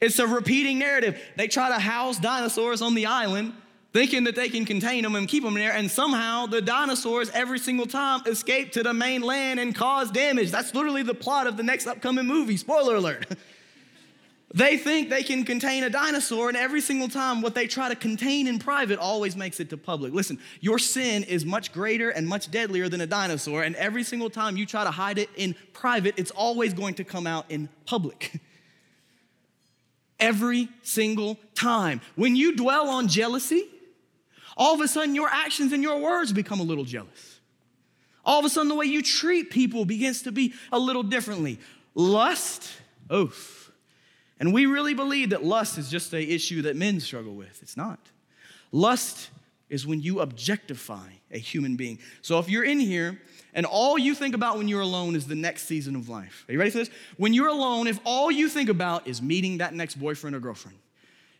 [0.00, 1.20] It's a repeating narrative.
[1.36, 3.54] They try to house dinosaurs on the island,
[3.92, 7.58] thinking that they can contain them and keep them there, and somehow the dinosaurs every
[7.58, 10.50] single time escape to the mainland and cause damage.
[10.50, 12.56] That's literally the plot of the next upcoming movie.
[12.56, 13.26] Spoiler alert.
[14.54, 17.94] They think they can contain a dinosaur, and every single time what they try to
[17.94, 20.14] contain in private always makes it to public.
[20.14, 24.30] Listen, your sin is much greater and much deadlier than a dinosaur, and every single
[24.30, 27.68] time you try to hide it in private, it's always going to come out in
[27.84, 28.40] public.
[30.18, 32.00] every single time.
[32.14, 33.64] When you dwell on jealousy,
[34.56, 37.40] all of a sudden your actions and your words become a little jealous.
[38.24, 41.60] All of a sudden, the way you treat people begins to be a little differently.
[41.94, 42.72] Lust,
[43.12, 43.66] oof
[44.38, 47.62] and we really believe that lust is just an issue that men struggle with.
[47.62, 47.98] It's not.
[48.70, 49.30] Lust
[49.68, 51.98] is when you objectify a human being.
[52.22, 53.20] So if you're in here
[53.56, 56.52] and all you think about when you're alone is the next season of life, are
[56.52, 56.90] you ready for this?
[57.16, 60.76] When you're alone, if all you think about is meeting that next boyfriend or girlfriend,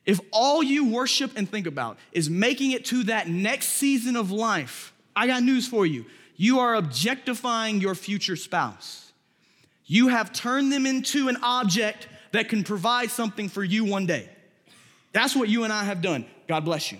[0.06, 4.30] if all you worship and think about is making it to that next season of
[4.30, 6.06] life, I got news for you.
[6.36, 9.12] You are objectifying your future spouse.
[9.84, 14.30] You have turned them into an object that can provide something for you one day.
[15.12, 16.24] That's what you and I have done.
[16.48, 16.98] God bless you.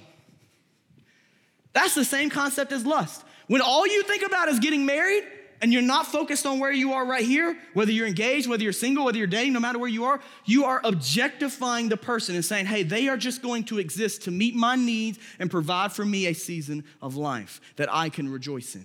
[1.73, 3.23] That's the same concept as lust.
[3.47, 5.25] When all you think about is getting married
[5.61, 8.73] and you're not focused on where you are right here, whether you're engaged, whether you're
[8.73, 12.45] single, whether you're dating, no matter where you are, you are objectifying the person and
[12.45, 16.05] saying, hey, they are just going to exist to meet my needs and provide for
[16.05, 18.85] me a season of life that I can rejoice in.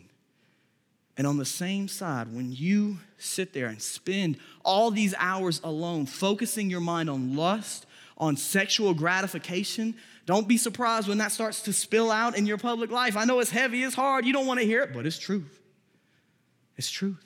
[1.17, 6.05] And on the same side, when you sit there and spend all these hours alone,
[6.05, 7.85] focusing your mind on lust,
[8.17, 12.91] on sexual gratification, don't be surprised when that starts to spill out in your public
[12.91, 13.17] life.
[13.17, 15.59] I know it's heavy, it's hard, you don't want to hear it, but it's truth.
[16.77, 17.25] It's truth.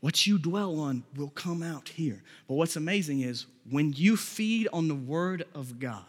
[0.00, 2.22] What you dwell on will come out here.
[2.48, 6.04] But what's amazing is when you feed on the Word of God,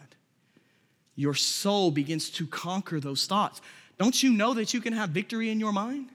[1.15, 3.61] your soul begins to conquer those thoughts.
[3.99, 6.09] Don't you know that you can have victory in your mind?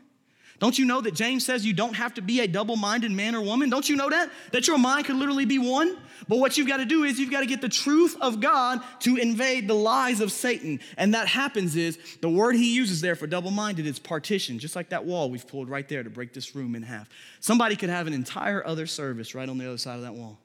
[0.59, 3.37] Don't you know that James says you don't have to be a double minded man
[3.37, 3.71] or woman?
[3.71, 4.31] Don't you know that?
[4.51, 5.97] That your mind could literally be one?
[6.27, 8.81] But what you've got to do is you've got to get the truth of God
[9.01, 10.81] to invade the lies of Satan.
[10.97, 14.75] And that happens is the word he uses there for double minded is partition, just
[14.75, 17.09] like that wall we've pulled right there to break this room in half.
[17.39, 20.39] Somebody could have an entire other service right on the other side of that wall.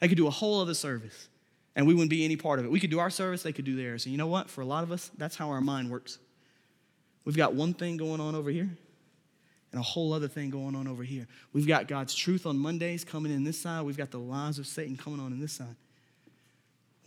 [0.00, 1.28] They could do a whole other service
[1.76, 2.70] and we wouldn't be any part of it.
[2.70, 4.06] We could do our service, they could do theirs.
[4.06, 4.48] And you know what?
[4.48, 6.18] For a lot of us, that's how our mind works.
[7.26, 8.70] We've got one thing going on over here
[9.74, 11.26] and a whole other thing going on over here.
[11.52, 14.68] We've got God's truth on Mondays coming in this side, we've got the lies of
[14.68, 15.74] Satan coming on in this side.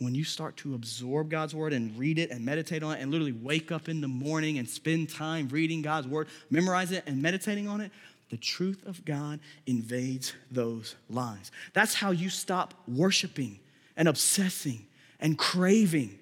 [0.00, 3.10] When you start to absorb God's word and read it and meditate on it and
[3.10, 7.22] literally wake up in the morning and spend time reading God's word, memorize it and
[7.22, 7.90] meditating on it,
[8.28, 11.50] the truth of God invades those lies.
[11.72, 13.60] That's how you stop worshiping
[13.96, 14.84] and obsessing
[15.20, 16.18] and craving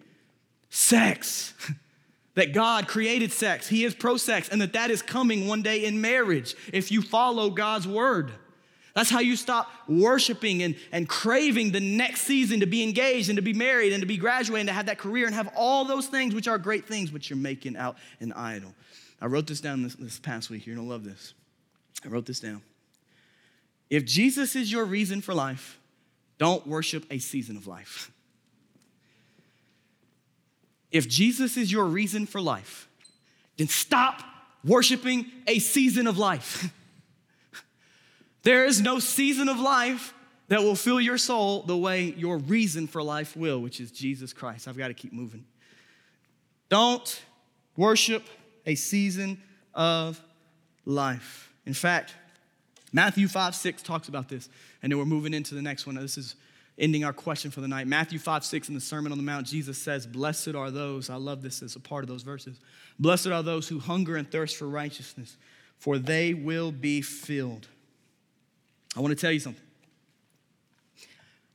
[0.70, 1.54] sex.
[2.36, 5.84] that God created sex, He is pro sex, and that that is coming one day
[5.84, 8.30] in marriage if you follow God's word.
[8.94, 13.36] That's how you stop worshiping and, and craving the next season to be engaged and
[13.36, 15.84] to be married and to be graduated and to have that career and have all
[15.84, 18.72] those things, which are great things, but you're making out an idol.
[19.20, 20.66] I wrote this down this, this past week.
[20.66, 21.34] You're gonna love this.
[22.04, 22.62] I wrote this down.
[23.90, 25.78] If Jesus is your reason for life,
[26.38, 28.10] don't worship a season of life.
[30.96, 32.88] If Jesus is your reason for life,
[33.58, 34.22] then stop
[34.64, 36.72] worshiping a season of life.
[38.44, 40.14] there is no season of life
[40.48, 44.32] that will fill your soul the way your reason for life will, which is Jesus
[44.32, 44.68] Christ.
[44.68, 45.44] I've got to keep moving.
[46.70, 47.22] Don't
[47.76, 48.24] worship
[48.64, 49.38] a season
[49.74, 50.18] of
[50.86, 51.52] life.
[51.66, 52.14] In fact,
[52.90, 54.48] Matthew 5 6 talks about this,
[54.82, 55.96] and then we're moving into the next one.
[55.96, 56.36] This is
[56.78, 57.86] ending our question for the night.
[57.86, 61.16] Matthew 5 6 in the Sermon on the Mount, Jesus says, Blessed are those, I
[61.16, 62.58] love this as a part of those verses.
[62.98, 65.36] Blessed are those who hunger and thirst for righteousness,
[65.78, 67.68] for they will be filled.
[68.96, 69.62] I want to tell you something.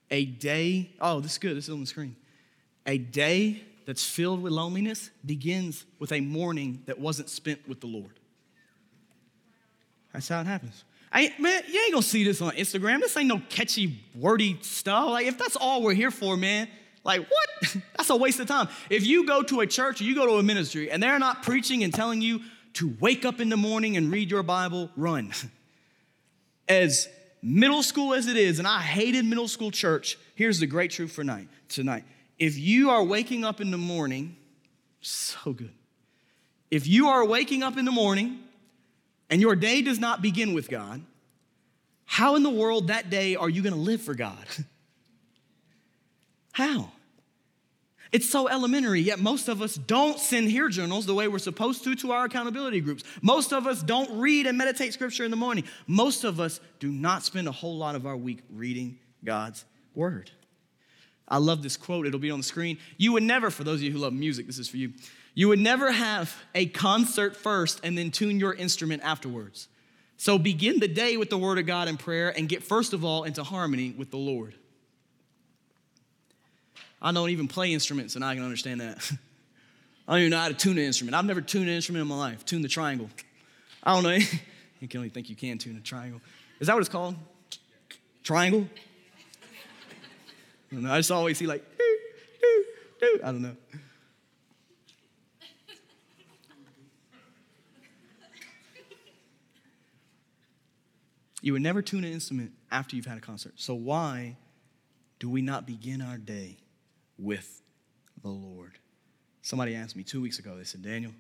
[0.10, 2.16] A day, oh, this is good, this is on the screen.
[2.86, 7.88] A day that's filled with loneliness begins with a morning that wasn't spent with the
[7.88, 8.20] Lord.
[10.14, 10.84] That's how it happens.
[11.12, 13.02] I, man, you ain't gonna see this on Instagram.
[13.02, 15.10] This ain't no catchy, wordy stuff.
[15.10, 16.68] Like, if that's all we're here for, man,
[17.04, 17.76] like, what?
[17.98, 18.70] that's a waste of time.
[18.90, 21.44] If you go to a church or you go to a ministry and they're not
[21.44, 22.42] preaching and telling you
[22.74, 25.34] to wake up in the morning and read your Bible, run.
[26.70, 27.10] As
[27.42, 31.12] middle school as it is, and I hated middle school church, here's the great truth
[31.12, 32.06] for night, tonight.
[32.40, 34.38] If you are waking up in the morning,
[35.02, 35.74] so good.
[36.70, 38.40] If you are waking up in the morning
[39.32, 41.02] and your day does not begin with God,
[42.06, 44.46] how in the world that day are you going to live for God?
[46.52, 46.92] how?
[48.12, 51.86] It's so elementary, yet most of us don't send here journals the way we're supposed
[51.86, 53.06] to to our accountability groups.
[53.22, 55.64] Most of us don't read and meditate scripture in the morning.
[55.88, 59.64] Most of us do not spend a whole lot of our week reading God's
[59.96, 60.30] word.
[61.26, 62.78] I love this quote, it'll be on the screen.
[62.98, 64.92] You would never, for those of you who love music, this is for you.
[65.34, 69.68] You would never have a concert first and then tune your instrument afterwards.
[70.18, 73.04] So begin the day with the word of God and prayer and get first of
[73.04, 74.54] all into harmony with the Lord.
[77.02, 78.98] I don't even play instruments, and I can understand that.
[80.08, 81.16] I don't even know how to tune an instrument.
[81.16, 82.46] I've never tuned an instrument in my life.
[82.46, 83.10] Tune the triangle.
[83.84, 84.10] I don't know.
[84.80, 86.22] you can only think you can tune a triangle.
[86.60, 87.16] Is that what it's called?
[88.24, 88.68] Triangle?
[90.72, 91.98] I, don't know, I just always see like, doo,
[92.42, 92.66] doo,
[93.00, 93.20] doo.
[93.24, 93.56] I don't know.
[101.42, 103.54] You would never tune an instrument after you've had a concert.
[103.56, 104.38] So why
[105.20, 106.58] do we not begin our day
[107.18, 107.62] with
[108.22, 108.74] the Lord.
[109.42, 111.14] Somebody asked me two weeks ago, they said, Daniel,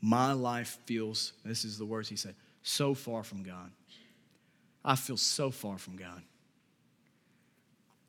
[0.00, 3.70] my life feels, this is the words he said, so far from God.
[4.84, 6.22] I feel so far from God.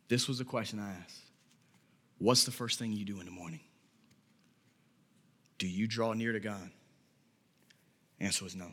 [0.07, 1.21] This was the question I asked
[2.17, 3.61] What's the first thing you do in the morning?
[5.57, 6.69] Do you draw near to God?
[8.19, 8.67] Answer was no.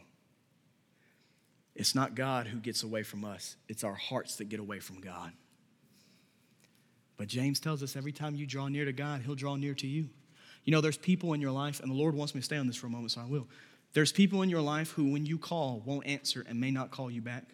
[1.79, 5.01] It's not God who gets away from us, it's our hearts that get away from
[5.01, 5.33] God.
[7.17, 9.87] But James tells us every time you draw near to God, He'll draw near to
[9.87, 10.09] you.
[10.65, 12.67] You know, there's people in your life, and the Lord wants me to stay on
[12.67, 13.47] this for a moment, so I will.
[13.93, 17.11] There's people in your life who, when you call, won't answer and may not call
[17.11, 17.45] you back.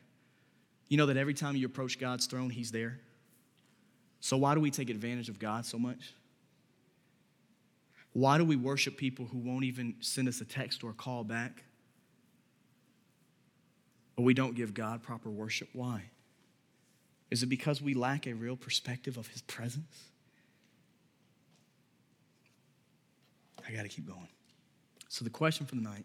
[0.88, 3.00] You know that every time you approach God's throne, He's there.
[4.20, 6.14] So, why do we take advantage of God so much?
[8.14, 11.24] Why do we worship people who won't even send us a text or a call
[11.24, 11.64] back?
[14.16, 15.68] But we don't give God proper worship?
[15.72, 16.02] Why?
[17.30, 20.04] Is it because we lack a real perspective of his presence?
[23.66, 24.28] I got to keep going.
[25.08, 26.04] So, the question for the night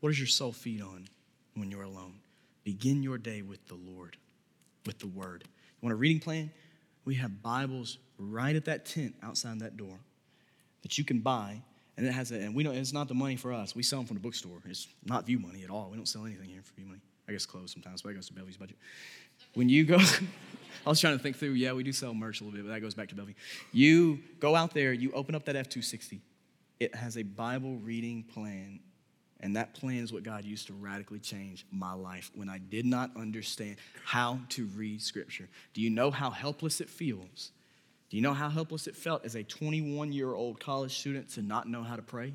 [0.00, 1.08] what does your soul feed on
[1.54, 2.14] when you're alone?
[2.64, 4.16] Begin your day with the Lord,
[4.86, 5.44] with the Word.
[5.46, 6.50] You want a reading plan?
[7.04, 9.98] We have Bibles right at that tent outside that door
[10.82, 11.62] that you can buy.
[11.96, 13.74] And it has a, and we don't, it's not the money for us.
[13.74, 14.58] We sell them from the bookstore.
[14.66, 15.88] It's not view money at all.
[15.90, 17.00] We don't sell anything here for view money.
[17.28, 18.76] I guess clothes sometimes, but it goes to Belly's budget.
[19.54, 19.96] When you go,
[20.86, 22.72] I was trying to think through, yeah, we do sell merch a little bit, but
[22.72, 23.34] that goes back to Bellevue.
[23.72, 26.20] You go out there, you open up that F 260.
[26.80, 28.80] It has a Bible reading plan,
[29.40, 32.86] and that plan is what God used to radically change my life when I did
[32.86, 35.48] not understand how to read Scripture.
[35.74, 37.52] Do you know how helpless it feels?
[38.08, 41.42] Do you know how helpless it felt as a 21 year old college student to
[41.42, 42.32] not know how to pray?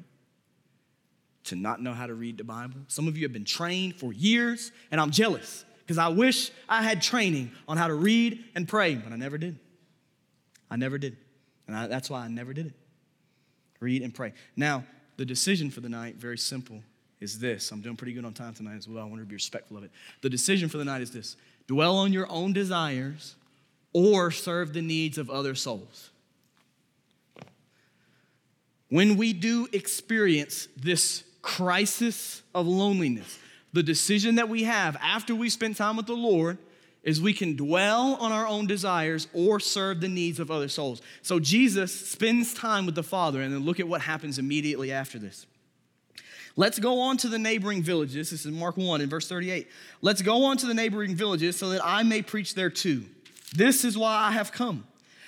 [1.45, 2.79] To not know how to read the Bible?
[2.87, 6.81] Some of you have been trained for years, and I'm jealous because I wish I
[6.81, 9.59] had training on how to read and pray, but I never did.
[10.71, 11.17] I never did.
[11.67, 12.73] And I, that's why I never did it.
[13.79, 14.33] Read and pray.
[14.55, 14.85] Now,
[15.17, 16.81] the decision for the night, very simple,
[17.19, 17.71] is this.
[17.71, 19.03] I'm doing pretty good on time tonight as well.
[19.03, 19.91] I want to be respectful of it.
[20.21, 21.35] The decision for the night is this
[21.67, 23.35] dwell on your own desires
[23.93, 26.09] or serve the needs of other souls.
[28.89, 33.37] When we do experience this crisis of loneliness,
[33.73, 36.57] the decision that we have after we spend time with the Lord
[37.03, 41.01] is we can dwell on our own desires or serve the needs of other souls.
[41.21, 45.19] So Jesus spends time with the Father, and then look at what happens immediately after
[45.19, 45.45] this.
[46.55, 48.29] Let's go on to the neighboring villages.
[48.29, 49.67] This is Mark 1 in verse 38.
[50.01, 53.05] Let's go on to the neighboring villages so that I may preach there too.
[53.53, 54.85] This is why I have come.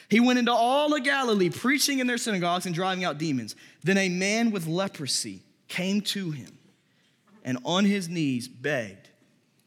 [0.08, 3.56] He went into all of Galilee, preaching in their synagogues and driving out demons.
[3.84, 6.58] Then a man with leprosy came to him
[7.44, 9.10] and on his knees begged,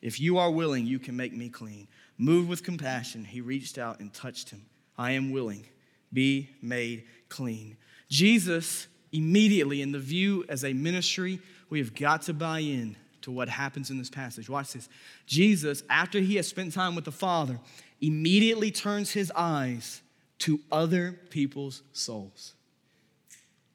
[0.02, 1.88] If you are willing, you can make me clean.
[2.18, 4.66] Moved with compassion, he reached out and touched him.
[4.98, 5.64] I am willing.
[6.12, 7.76] Be made clean.
[8.08, 11.40] Jesus immediately in the view as a ministry,
[11.70, 14.48] we have got to buy in to what happens in this passage.
[14.48, 14.88] Watch this.
[15.26, 17.58] Jesus, after he has spent time with the Father,
[18.00, 20.02] immediately turns his eyes
[20.40, 22.54] to other people's souls.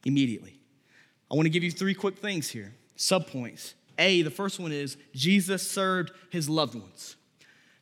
[0.05, 0.59] Immediately.
[1.33, 3.73] I want to give you three quick things here, subpoints.
[3.97, 7.15] A, the first one is Jesus served his loved ones.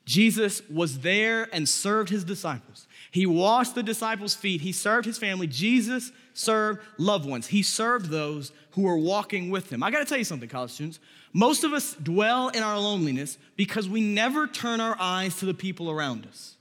[0.05, 2.87] Jesus was there and served his disciples.
[3.11, 4.61] He washed the disciples' feet.
[4.61, 5.47] He served his family.
[5.47, 7.47] Jesus served loved ones.
[7.47, 9.83] He served those who were walking with him.
[9.83, 11.01] I got to tell you something, college students.
[11.33, 15.53] Most of us dwell in our loneliness because we never turn our eyes to the
[15.53, 16.55] people around us.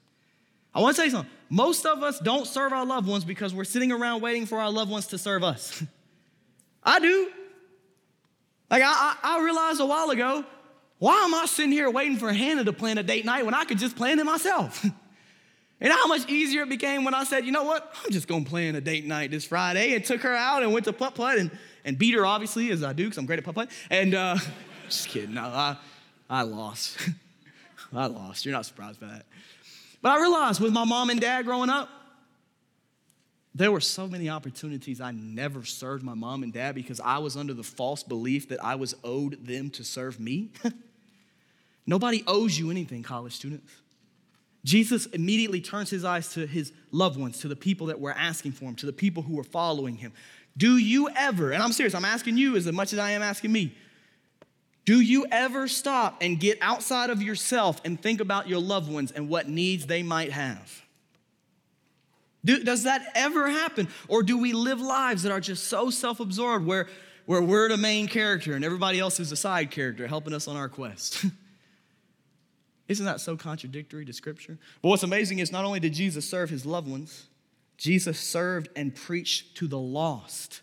[0.75, 1.31] I want to tell you something.
[1.51, 4.73] Most of us don't serve our loved ones because we're sitting around waiting for our
[4.73, 5.85] loved ones to serve us.
[6.83, 7.31] I do.
[8.71, 10.45] Like, I, I, I realized a while ago,
[10.99, 13.65] why am I sitting here waiting for Hannah to plan a date night when I
[13.65, 14.85] could just plan it myself?
[15.81, 18.45] And how much easier it became when I said, you know what, I'm just gonna
[18.45, 21.39] plan a date night this Friday and took her out and went to putt putt
[21.39, 21.51] and,
[21.87, 23.71] and beat her, obviously, as I do, because I'm great at putt putt.
[23.89, 24.37] And uh,
[24.89, 25.79] just kidding, no, I,
[26.29, 26.99] I lost.
[27.95, 28.45] I lost.
[28.45, 29.27] You're not surprised by that.
[30.03, 31.89] But I realized with my mom and dad growing up,
[33.55, 37.37] there were so many opportunities I never served my mom and dad because I was
[37.37, 40.51] under the false belief that I was owed them to serve me.
[41.87, 43.73] Nobody owes you anything, college students.
[44.65, 48.53] Jesus immediately turns his eyes to his loved ones, to the people that were asking
[48.53, 50.13] for him, to the people who were following him.
[50.57, 53.51] Do you ever, and I'm serious, I'm asking you as much as I am asking
[53.51, 53.75] me,
[54.85, 59.13] do you ever stop and get outside of yourself and think about your loved ones
[59.13, 60.85] and what needs they might have?
[62.45, 63.89] Do, does that ever happen?
[64.09, 66.89] Or do we live lives that are just so self absorbed where,
[67.27, 70.57] where we're the main character and everybody else is a side character helping us on
[70.57, 71.27] our quest?
[72.89, 74.59] Isn't that so contradictory to Scripture?
[74.83, 77.29] But what's amazing is not only did Jesus serve his loved ones,
[77.77, 80.61] Jesus served and preached to the lost.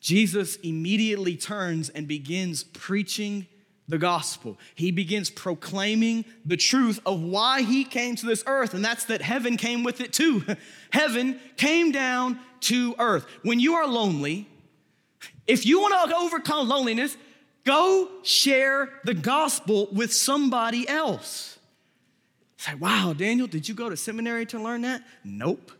[0.00, 3.48] Jesus immediately turns and begins preaching
[3.88, 4.58] the gospel.
[4.74, 9.22] He begins proclaiming the truth of why he came to this earth, and that's that
[9.22, 10.44] heaven came with it too.
[10.92, 13.26] heaven came down to earth.
[13.42, 14.48] When you are lonely,
[15.46, 17.16] if you want to overcome loneliness,
[17.68, 21.58] Go share the gospel with somebody else.
[22.56, 25.02] Say, wow, Daniel, did you go to seminary to learn that?
[25.22, 25.72] Nope.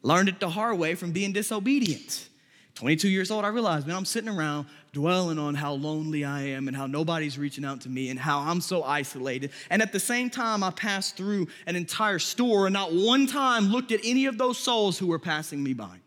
[0.00, 2.30] Learned it the hard way from being disobedient.
[2.74, 6.66] 22 years old, I realized, man, I'm sitting around dwelling on how lonely I am
[6.66, 9.50] and how nobody's reaching out to me and how I'm so isolated.
[9.70, 13.66] And at the same time, I passed through an entire store and not one time
[13.66, 15.98] looked at any of those souls who were passing me by.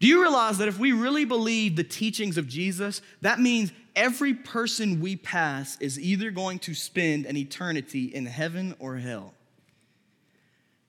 [0.00, 4.34] Do you realize that if we really believe the teachings of Jesus, that means every
[4.34, 9.34] person we pass is either going to spend an eternity in heaven or hell?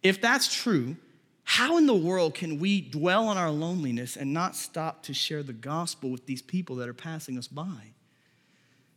[0.04, 0.96] If that's true,
[1.52, 5.43] how in the world can we dwell on our loneliness and not stop to share
[5.43, 7.91] the gospel with these people that are passing us by?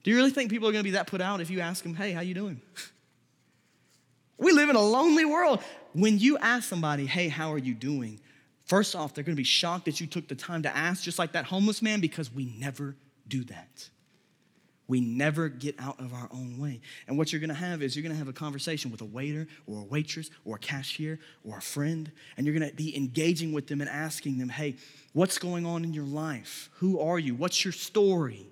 [0.05, 1.82] Do you really think people are going to be that put out if you ask
[1.82, 2.62] them, "Hey, how you doing?"
[4.38, 5.64] we live in a lonely world.
[5.94, 8.20] When you ask somebody, "Hey, how are you doing?"
[8.66, 11.32] First off, they're gonna be shocked that you took the time to ask, just like
[11.32, 12.94] that homeless man, because we never
[13.26, 13.88] do that.
[14.87, 16.80] We never get out of our own way.
[17.09, 19.80] And what you're gonna have is you're gonna have a conversation with a waiter or
[19.80, 23.80] a waitress or a cashier or a friend, and you're gonna be engaging with them
[23.80, 24.76] and asking them, hey,
[25.12, 26.70] what's going on in your life?
[26.74, 27.35] Who are you?
[27.35, 28.47] What's your story?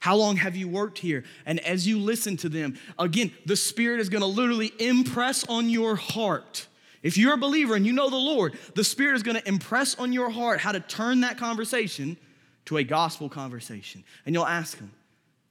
[0.00, 1.24] How long have you worked here?
[1.46, 5.96] And as you listen to them, again, the Spirit is gonna literally impress on your
[5.96, 6.66] heart
[7.04, 10.12] if you're a believer and you know the Lord, the Spirit is to impress on
[10.12, 12.16] your heart how to turn that conversation
[12.64, 14.02] to a gospel conversation.
[14.24, 14.90] And you'll ask Him,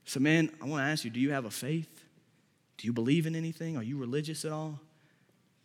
[0.06, 2.04] So, man, I want to ask you, do you have a faith?
[2.78, 3.78] Do you believe in anything?
[3.78, 4.80] Are you religious at all?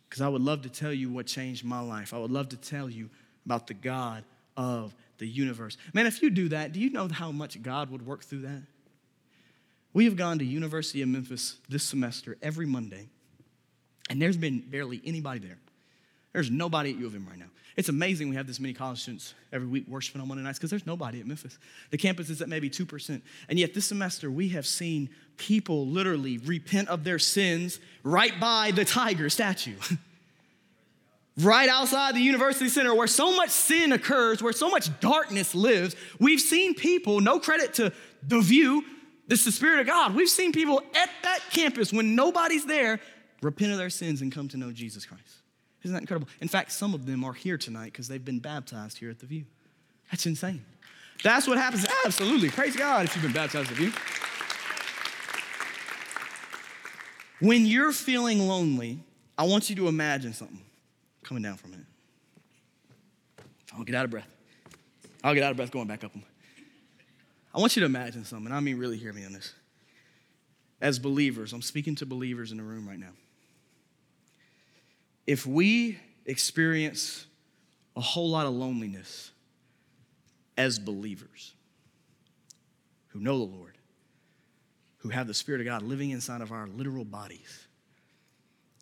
[0.09, 2.13] Because I would love to tell you what changed my life.
[2.13, 3.09] I would love to tell you
[3.45, 4.23] about the God
[4.57, 5.77] of the universe.
[5.93, 8.63] Man, if you do that, do you know how much God would work through that?
[9.93, 13.09] We have gone to University of Memphis this semester every Monday,
[14.09, 15.57] and there's been barely anybody there.
[16.33, 17.45] There's nobody at U of M right now.
[17.75, 20.69] It's amazing we have this many college students every week worshiping on Monday nights because
[20.69, 21.57] there's nobody at Memphis.
[21.91, 23.21] The campus is at maybe 2%.
[23.47, 28.71] And yet this semester we have seen people literally repent of their sins right by
[28.71, 29.75] the tiger statue.
[31.37, 35.95] right outside the university center where so much sin occurs, where so much darkness lives.
[36.19, 37.93] We've seen people, no credit to
[38.27, 38.83] the view,
[39.29, 40.15] this is the Spirit of God.
[40.15, 42.99] We've seen people at that campus when nobody's there
[43.43, 45.38] repent of their sins and come to know Jesus Christ.
[45.83, 46.27] Isn't that incredible?
[46.41, 49.25] In fact, some of them are here tonight because they've been baptized here at the
[49.25, 49.45] View.
[50.11, 50.65] That's insane.
[51.23, 51.85] That's what happens.
[52.05, 52.49] Absolutely.
[52.49, 53.91] Praise God if you've been baptized at the View.
[57.39, 58.99] When you're feeling lonely,
[59.37, 60.61] I want you to imagine something
[61.23, 61.85] coming down for a minute.
[63.73, 64.27] I'll get out of breath.
[65.23, 66.11] I'll get out of breath going back up.
[67.53, 68.51] I want you to imagine something.
[68.51, 69.53] I mean, really hear me on this.
[70.81, 73.11] As believers, I'm speaking to believers in the room right now
[75.29, 77.27] if we experience
[77.95, 79.29] a whole lot of loneliness
[80.57, 81.53] as believers
[83.09, 83.77] who know the Lord,
[84.97, 87.67] who have the Spirit of God living inside of our literal bodies,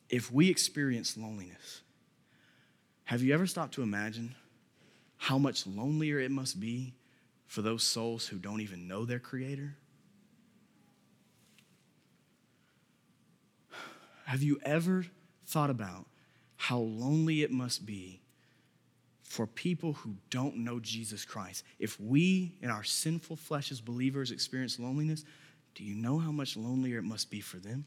[0.09, 1.81] if we experience loneliness,
[3.03, 4.33] have you ever stopped to imagine
[5.17, 6.93] how much lonelier it must be
[7.45, 9.75] for those souls who don't even know their Creator?
[14.23, 15.07] Have you ever
[15.45, 16.05] thought about
[16.57, 18.21] how lonely it must be
[19.23, 21.63] for people who don't know Jesus Christ.
[21.79, 25.25] If we, in our sinful flesh as believers, experience loneliness,
[25.75, 27.85] do you know how much lonelier it must be for them?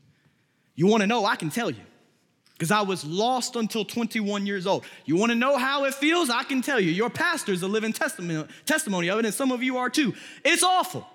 [0.77, 1.25] You want to know?
[1.25, 1.83] I can tell you.
[2.53, 4.85] Because I was lost until 21 years old.
[5.07, 6.29] You want to know how it feels?
[6.29, 6.91] I can tell you.
[6.91, 10.15] Your pastor's a living testimony, testimony of it, and some of you are too.
[10.45, 11.07] It's awful.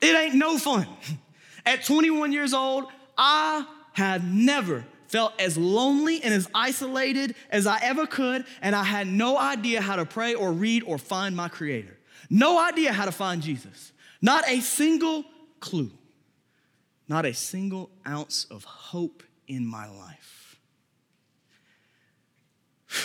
[0.00, 0.86] It ain't no fun.
[1.66, 2.86] At 21 years old,
[3.18, 8.82] I had never felt as lonely and as isolated as I ever could, and I
[8.82, 11.96] had no idea how to pray or read or find my Creator.
[12.28, 13.92] No idea how to find Jesus.
[14.20, 15.24] Not a single
[15.60, 15.92] clue.
[17.06, 20.58] Not a single ounce of hope in my life.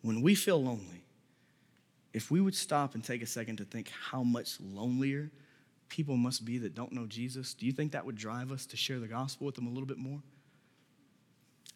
[0.00, 1.04] when we feel lonely,
[2.14, 5.30] if we would stop and take a second to think how much lonelier
[5.88, 8.76] people must be that don't know Jesus, do you think that would drive us to
[8.76, 10.20] share the gospel with them a little bit more?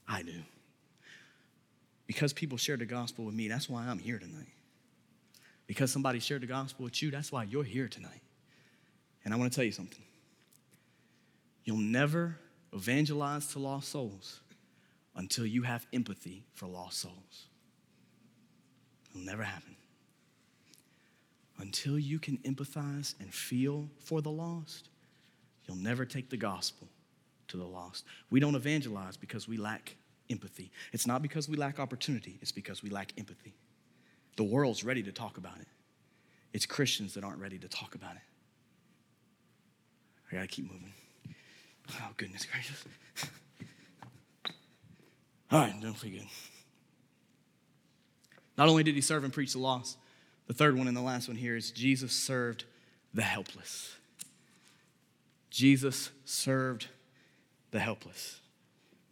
[0.08, 0.42] I do.
[2.06, 4.48] Because people shared the gospel with me, that's why I'm here tonight.
[5.66, 8.22] Because somebody shared the gospel with you, that's why you're here tonight.
[9.24, 10.02] And I want to tell you something.
[11.64, 12.36] You'll never
[12.72, 14.40] evangelize to lost souls
[15.14, 17.46] until you have empathy for lost souls.
[19.10, 19.76] It'll never happen
[21.60, 24.88] until you can empathize and feel for the lost,
[25.66, 26.88] you'll never take the gospel
[27.48, 28.04] to the lost.
[28.30, 29.96] We don't evangelize because we lack
[30.30, 30.70] empathy.
[30.92, 33.54] It's not because we lack opportunity, it's because we lack empathy.
[34.36, 35.66] The world's ready to talk about it.
[36.52, 38.22] It's Christians that aren't ready to talk about it.
[40.30, 40.92] I gotta keep moving.
[42.00, 42.84] Oh, goodness gracious.
[45.50, 46.22] All right, don't forget.
[48.56, 49.98] Not only did he serve and preach the lost,
[50.50, 52.64] the third one and the last one here is Jesus served
[53.14, 53.94] the helpless.
[55.48, 56.88] Jesus served
[57.70, 58.40] the helpless.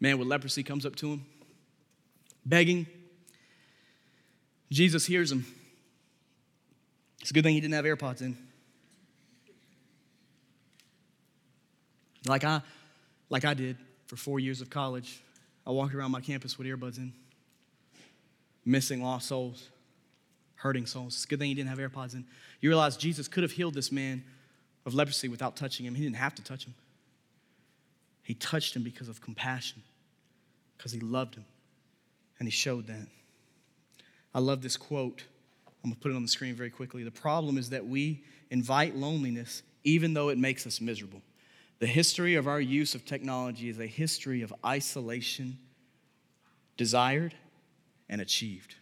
[0.01, 1.27] Man with leprosy comes up to him,
[2.45, 2.89] begging.
[4.73, 5.47] Jesus hears him.
[7.21, 8.37] It's a good thing he didn't have AirPods in.
[12.27, 12.63] Like I,
[13.31, 13.77] like I did
[14.07, 15.23] for four years of college,
[15.65, 17.13] I walked around my campus with earbuds in,
[18.65, 19.69] missing lost souls
[20.59, 21.15] hurting souls.
[21.15, 22.25] It's a good thing he didn't have AirPods in.
[22.61, 24.25] You realize Jesus could have healed this man
[24.85, 25.95] of leprosy without touching him.
[25.95, 26.75] He didn't have to touch him.
[28.23, 29.83] He touched him because of compassion,
[30.77, 31.45] because he loved him,
[32.39, 33.07] and he showed that.
[34.35, 35.25] I love this quote.
[35.67, 37.05] I'm going to put it on the screen very quickly.
[37.05, 41.23] The problem is that we invite loneliness even though it makes us miserable.
[41.79, 45.59] The history of our use of technology is a history of isolation,
[46.77, 47.35] desired
[48.09, 48.75] and achieved.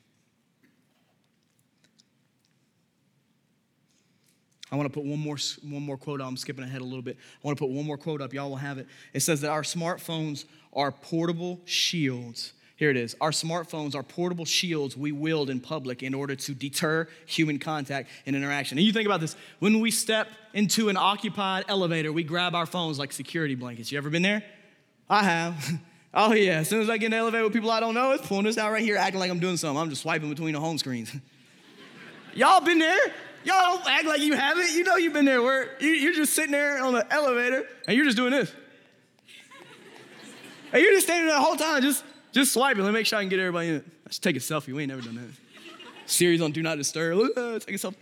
[4.76, 6.28] I want to put one more, one more quote up.
[6.28, 7.16] I'm skipping ahead a little bit.
[7.16, 8.34] I want to put one more quote up.
[8.34, 8.86] Y'all will have it.
[9.14, 12.52] It says that our smartphones are portable shields.
[12.76, 13.16] Here it is.
[13.22, 18.10] Our smartphones are portable shields we wield in public in order to deter human contact
[18.26, 18.76] and interaction.
[18.76, 22.66] And you think about this when we step into an occupied elevator, we grab our
[22.66, 23.90] phones like security blankets.
[23.90, 24.44] You ever been there?
[25.08, 25.80] I have.
[26.18, 26.60] Oh, yeah.
[26.60, 28.44] As soon as I get in the elevator with people I don't know, it's pulling
[28.44, 29.78] this out right here, acting like I'm doing something.
[29.78, 31.14] I'm just swiping between the home screens.
[32.34, 33.12] Y'all been there?
[33.46, 34.72] Y'all don't act like you haven't.
[34.72, 38.04] You know you've been there where you're just sitting there on the elevator and you're
[38.04, 38.52] just doing this.
[40.72, 42.82] And you're just standing there the whole time, just, just swiping.
[42.82, 43.84] Let me make sure I can get everybody in it.
[44.04, 44.74] Let's take a selfie.
[44.74, 46.10] We ain't never done that.
[46.10, 47.20] Series on Do Not Disturb.
[47.36, 47.94] Uh, take a selfie.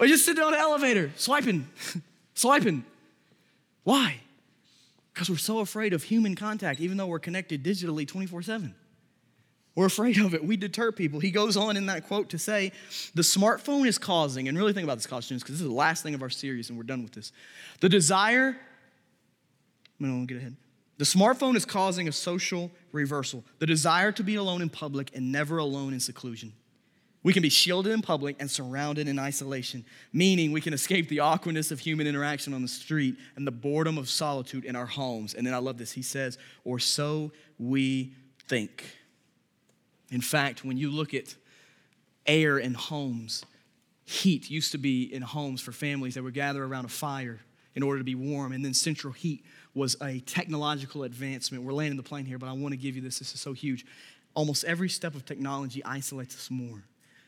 [0.00, 1.68] Or just sit there on the elevator, swiping,
[2.34, 2.84] swiping.
[3.84, 4.20] Why?
[5.14, 8.74] Because we're so afraid of human contact, even though we're connected digitally 24 7.
[9.78, 10.44] We're afraid of it.
[10.44, 11.20] We deter people.
[11.20, 12.72] He goes on in that quote to say,
[13.14, 16.02] the smartphone is causing, and really think about this, college because this is the last
[16.02, 17.30] thing of our series and we're done with this.
[17.80, 18.56] The desire,
[20.00, 20.56] I'm going to get ahead.
[20.96, 25.30] The smartphone is causing a social reversal, the desire to be alone in public and
[25.30, 26.54] never alone in seclusion.
[27.22, 31.20] We can be shielded in public and surrounded in isolation, meaning we can escape the
[31.20, 35.34] awkwardness of human interaction on the street and the boredom of solitude in our homes.
[35.34, 35.92] And then I love this.
[35.92, 38.12] He says, or so we
[38.48, 38.97] think.
[40.10, 41.34] In fact, when you look at
[42.26, 43.44] air in homes,
[44.04, 47.40] heat used to be in homes for families that would gather around a fire
[47.74, 49.44] in order to be warm, and then central heat
[49.74, 51.62] was a technological advancement.
[51.62, 53.18] We're landing the plane here, but I want to give you this.
[53.18, 53.86] This is so huge.
[54.34, 56.82] Almost every step of technology isolates us more.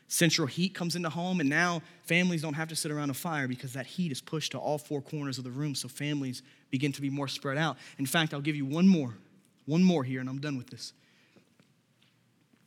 [0.07, 3.47] Central heat comes into home, and now families don't have to sit around a fire
[3.47, 6.91] because that heat is pushed to all four corners of the room, so families begin
[6.91, 7.77] to be more spread out.
[7.97, 9.15] In fact, I'll give you one more,
[9.67, 10.91] one more here, and I'm done with this.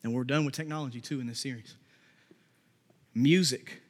[0.04, 1.74] And we're done with technology too in this series.
[3.14, 3.80] Music,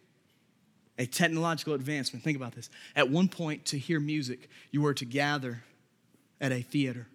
[0.96, 2.24] a technological advancement.
[2.24, 2.70] Think about this.
[2.94, 5.64] At one point, to hear music, you were to gather
[6.40, 7.08] at a theater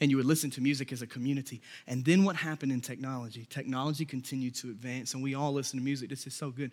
[0.00, 1.62] and you would listen to music as a community.
[1.86, 3.46] And then what happened in technology?
[3.48, 6.10] Technology continued to advance, and we all listen to music.
[6.10, 6.70] This is so good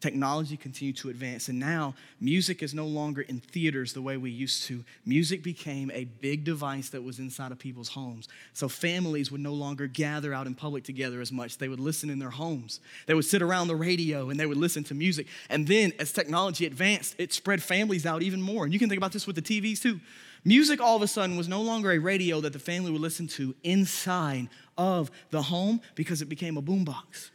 [0.00, 1.48] technology continued to advance.
[1.48, 4.82] And now music is no longer in theaters the way we used to.
[5.04, 8.28] Music became a big device that was inside of people's homes.
[8.54, 11.58] So families would no longer gather out in public together as much.
[11.58, 12.80] They would listen in their homes.
[13.06, 15.26] They would sit around the radio and they would listen to music.
[15.48, 18.64] And then as technology advanced, it spread families out even more.
[18.64, 20.00] And you can think about this with the TVs too.
[20.44, 23.26] Music all of a sudden was no longer a radio that the family would listen
[23.26, 24.48] to inside
[24.78, 27.30] of the home because it became a boombox.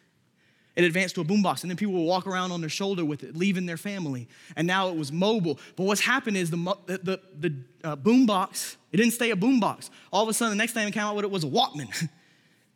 [0.76, 3.23] It advanced to a boombox, and then people would walk around on their shoulder with
[3.23, 4.28] it, leaving their family.
[4.57, 5.57] And now it was mobile.
[5.78, 9.89] But what's happened is the, the, the, uh, boombox, it didn't stay a boombox.
[10.11, 12.09] All of a sudden, the next thing it came out with it was a Walkman.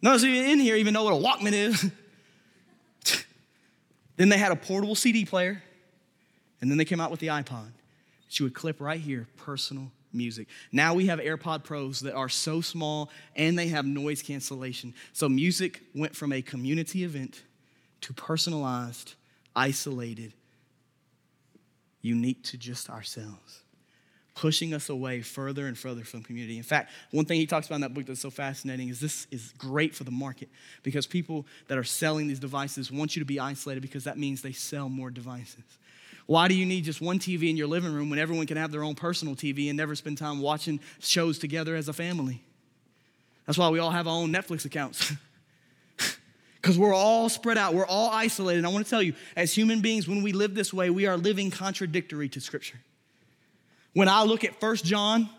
[0.02, 1.92] None of us in here even know what a Walkman is.
[4.16, 5.62] then they had a portable CD player,
[6.62, 7.72] and then they came out with the iPod.
[8.30, 10.48] She would clip right here, personal music.
[10.72, 14.94] Now we have AirPod Pros that are so small and they have noise cancellation.
[15.14, 17.44] So music went from a community event
[18.02, 19.16] to personalized,
[19.56, 20.34] isolated,
[22.02, 23.62] unique to just ourselves,
[24.36, 26.58] pushing us away further and further from community.
[26.58, 29.28] In fact, one thing he talks about in that book that's so fascinating is this
[29.32, 30.50] is great for the market
[30.84, 34.42] because people that are selling these devices want you to be isolated because that means
[34.42, 35.64] they sell more devices.
[36.26, 38.72] Why do you need just one TV in your living room when everyone can have
[38.72, 42.44] their own personal TV and never spend time watching shows together as a family?
[43.48, 45.12] That's why we all have our own Netflix accounts.
[46.62, 48.60] because we're all spread out, we're all isolated.
[48.60, 51.06] And I want to tell you, as human beings, when we live this way, we
[51.06, 52.80] are living contradictory to Scripture.
[53.94, 55.30] When I look at First John,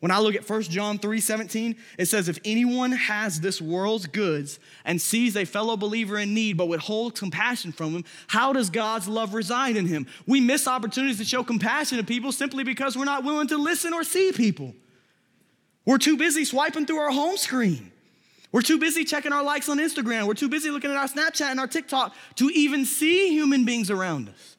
[0.00, 4.06] when I look at 1 John 3 17, it says, If anyone has this world's
[4.06, 8.70] goods and sees a fellow believer in need but withholds compassion from him, how does
[8.70, 10.06] God's love reside in him?
[10.26, 13.92] We miss opportunities to show compassion to people simply because we're not willing to listen
[13.92, 14.74] or see people.
[15.84, 17.92] We're too busy swiping through our home screen.
[18.52, 20.26] We're too busy checking our likes on Instagram.
[20.26, 23.90] We're too busy looking at our Snapchat and our TikTok to even see human beings
[23.90, 24.56] around us.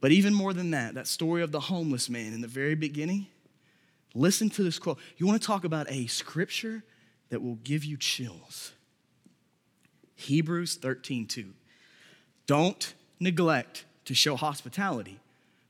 [0.00, 3.26] But even more than that, that story of the homeless man in the very beginning,
[4.14, 4.98] listen to this quote.
[5.18, 6.82] You want to talk about a scripture
[7.28, 8.72] that will give you chills.
[10.16, 11.52] Hebrews 13, 2.
[12.46, 15.20] Don't neglect to show hospitality,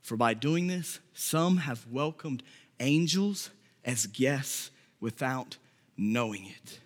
[0.01, 2.43] for by doing this, some have welcomed
[2.79, 3.49] angels
[3.83, 5.57] as guests without
[5.97, 6.79] knowing it.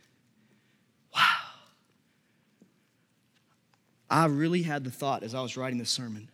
[4.15, 6.29] I really had the thought as I was writing this sermon,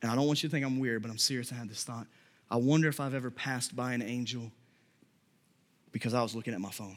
[0.00, 1.50] and I don't want you to think I'm weird, but I'm serious.
[1.50, 2.06] I had this thought.
[2.48, 4.52] I wonder if I've ever passed by an angel
[5.90, 6.96] because I was looking at my phone.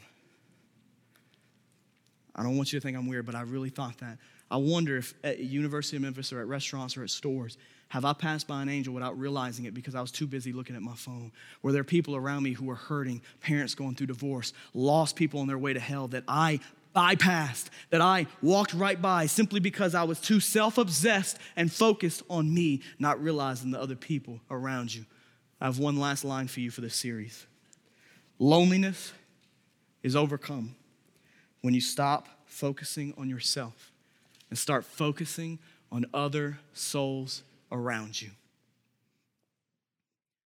[2.36, 4.18] I don't want you to think I'm weird, but I really thought that.
[4.48, 7.58] I wonder if at University of Memphis or at restaurants or at stores,
[7.88, 10.76] have I passed by an angel without realizing it because I was too busy looking
[10.76, 11.32] at my phone?
[11.62, 15.48] Were there people around me who were hurting, parents going through divorce, lost people on
[15.48, 16.60] their way to hell that I
[16.94, 22.22] bypassed, that I walked right by simply because I was too self obsessed and focused
[22.28, 25.04] on me, not realizing the other people around you.
[25.60, 27.46] I have one last line for you for this series
[28.38, 29.12] Loneliness
[30.02, 30.74] is overcome
[31.60, 33.92] when you stop focusing on yourself
[34.48, 35.58] and start focusing
[35.92, 38.30] on other souls around you.